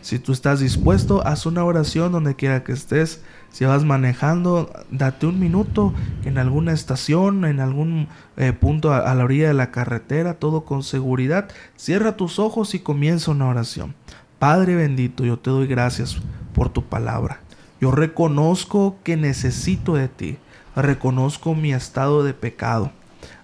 Si 0.00 0.18
tú 0.18 0.32
estás 0.32 0.60
dispuesto, 0.60 1.26
haz 1.26 1.44
una 1.44 1.64
oración 1.64 2.12
donde 2.12 2.36
quiera 2.36 2.64
que 2.64 2.72
estés. 2.72 3.22
Si 3.50 3.64
vas 3.64 3.84
manejando, 3.84 4.72
date 4.90 5.26
un 5.26 5.38
minuto 5.38 5.92
en 6.24 6.38
alguna 6.38 6.72
estación, 6.72 7.44
en 7.44 7.60
algún 7.60 8.08
eh, 8.36 8.52
punto 8.52 8.94
a, 8.94 9.14
la 9.14 9.24
orilla 9.24 9.48
de 9.48 9.54
la 9.54 9.70
carretera, 9.70 10.34
todo 10.34 10.64
con 10.64 10.82
seguridad. 10.82 11.48
Cierra 11.76 12.16
tus 12.16 12.38
ojos 12.38 12.74
y 12.74 12.78
comienza 12.78 13.32
una 13.32 13.48
oración. 13.48 13.94
Padre 14.38 14.76
bendito, 14.76 15.24
yo 15.24 15.38
te 15.38 15.50
doy 15.50 15.66
gracias 15.66 16.16
por 16.54 16.70
tu 16.70 16.84
palabra. 16.84 17.40
Yo 17.80 17.90
reconozco 17.90 18.96
que 19.02 19.16
necesito 19.16 19.94
de 19.94 20.08
ti. 20.08 20.38
Reconozco 20.76 21.54
mi 21.54 21.74
estado 21.74 22.22
de 22.22 22.32
pecado 22.32 22.92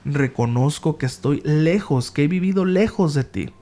reconozco 0.07 0.99
que 0.99 1.07
estoy 1.07 1.43
lejos, 1.45 2.11
que 2.11 2.25
he 2.25 2.29
vivido 2.29 2.65
lejos 2.65 3.15
de 3.15 3.25
ti. 3.25 3.53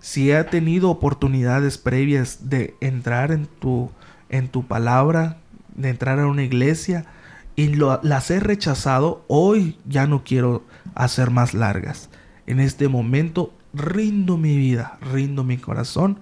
Si 0.00 0.30
he 0.30 0.44
tenido 0.44 0.90
oportunidades 0.90 1.78
previas 1.78 2.48
de 2.48 2.74
entrar 2.80 3.32
en 3.32 3.46
tu, 3.46 3.90
en 4.28 4.48
tu 4.48 4.66
palabra, 4.66 5.38
de 5.74 5.90
entrar 5.90 6.18
a 6.18 6.26
una 6.26 6.42
iglesia 6.42 7.06
y 7.54 7.74
las 7.74 8.30
he 8.30 8.40
rechazado, 8.40 9.24
hoy 9.28 9.78
ya 9.86 10.06
no 10.06 10.24
quiero 10.24 10.64
hacer 10.94 11.30
más 11.30 11.54
largas. 11.54 12.08
En 12.46 12.60
este 12.60 12.88
momento 12.88 13.52
rindo 13.74 14.36
mi 14.36 14.56
vida, 14.56 14.98
rindo 15.12 15.44
mi 15.44 15.58
corazón. 15.58 16.20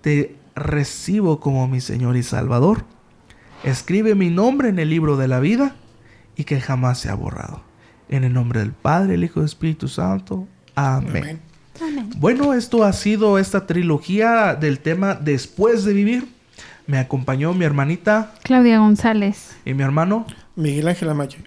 Te 0.00 0.36
recibo 0.54 1.40
como 1.40 1.68
mi 1.68 1.80
Señor 1.80 2.16
y 2.16 2.22
Salvador. 2.22 2.84
Escribe 3.62 4.14
mi 4.14 4.28
nombre 4.28 4.68
en 4.68 4.80
el 4.80 4.90
libro 4.90 5.16
de 5.16 5.28
la 5.28 5.38
vida 5.38 5.76
y 6.36 6.44
que 6.44 6.60
jamás 6.60 6.98
sea 6.98 7.14
borrado. 7.14 7.71
En 8.12 8.24
el 8.24 8.34
nombre 8.34 8.60
del 8.60 8.72
Padre, 8.72 9.14
el 9.14 9.24
Hijo 9.24 9.40
y 9.40 9.42
el 9.42 9.46
Espíritu 9.46 9.88
Santo. 9.88 10.46
Amén. 10.74 11.40
Amén. 11.80 12.10
Bueno, 12.18 12.52
esto 12.52 12.84
ha 12.84 12.92
sido 12.92 13.38
esta 13.38 13.66
trilogía 13.66 14.54
del 14.54 14.80
tema 14.80 15.14
Después 15.14 15.84
de 15.84 15.94
vivir. 15.94 16.28
Me 16.86 16.98
acompañó 16.98 17.54
mi 17.54 17.64
hermanita 17.64 18.34
Claudia 18.42 18.80
González. 18.80 19.56
y 19.64 19.72
mi 19.72 19.82
hermano. 19.82 20.26
Miguel 20.56 20.88
Ángel 20.88 21.08
Amaya. 21.08 21.38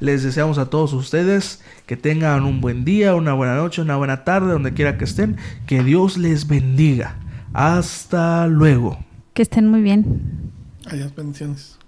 Les 0.00 0.22
deseamos 0.22 0.56
a 0.56 0.70
todos 0.70 0.94
ustedes 0.94 1.62
que 1.84 1.98
tengan 1.98 2.44
un 2.44 2.62
buen 2.62 2.86
día, 2.86 3.14
una 3.14 3.34
buena 3.34 3.54
noche, 3.54 3.82
una 3.82 3.96
buena 3.96 4.24
tarde, 4.24 4.52
donde 4.52 4.72
quiera 4.72 4.96
que 4.96 5.04
estén. 5.04 5.36
Que 5.66 5.82
Dios 5.84 6.16
les 6.16 6.48
bendiga. 6.48 7.16
Hasta 7.52 8.46
luego. 8.46 8.98
Que 9.34 9.42
estén 9.42 9.68
muy 9.68 9.82
bien. 9.82 10.50
Adiós, 10.86 11.14
bendiciones. 11.14 11.78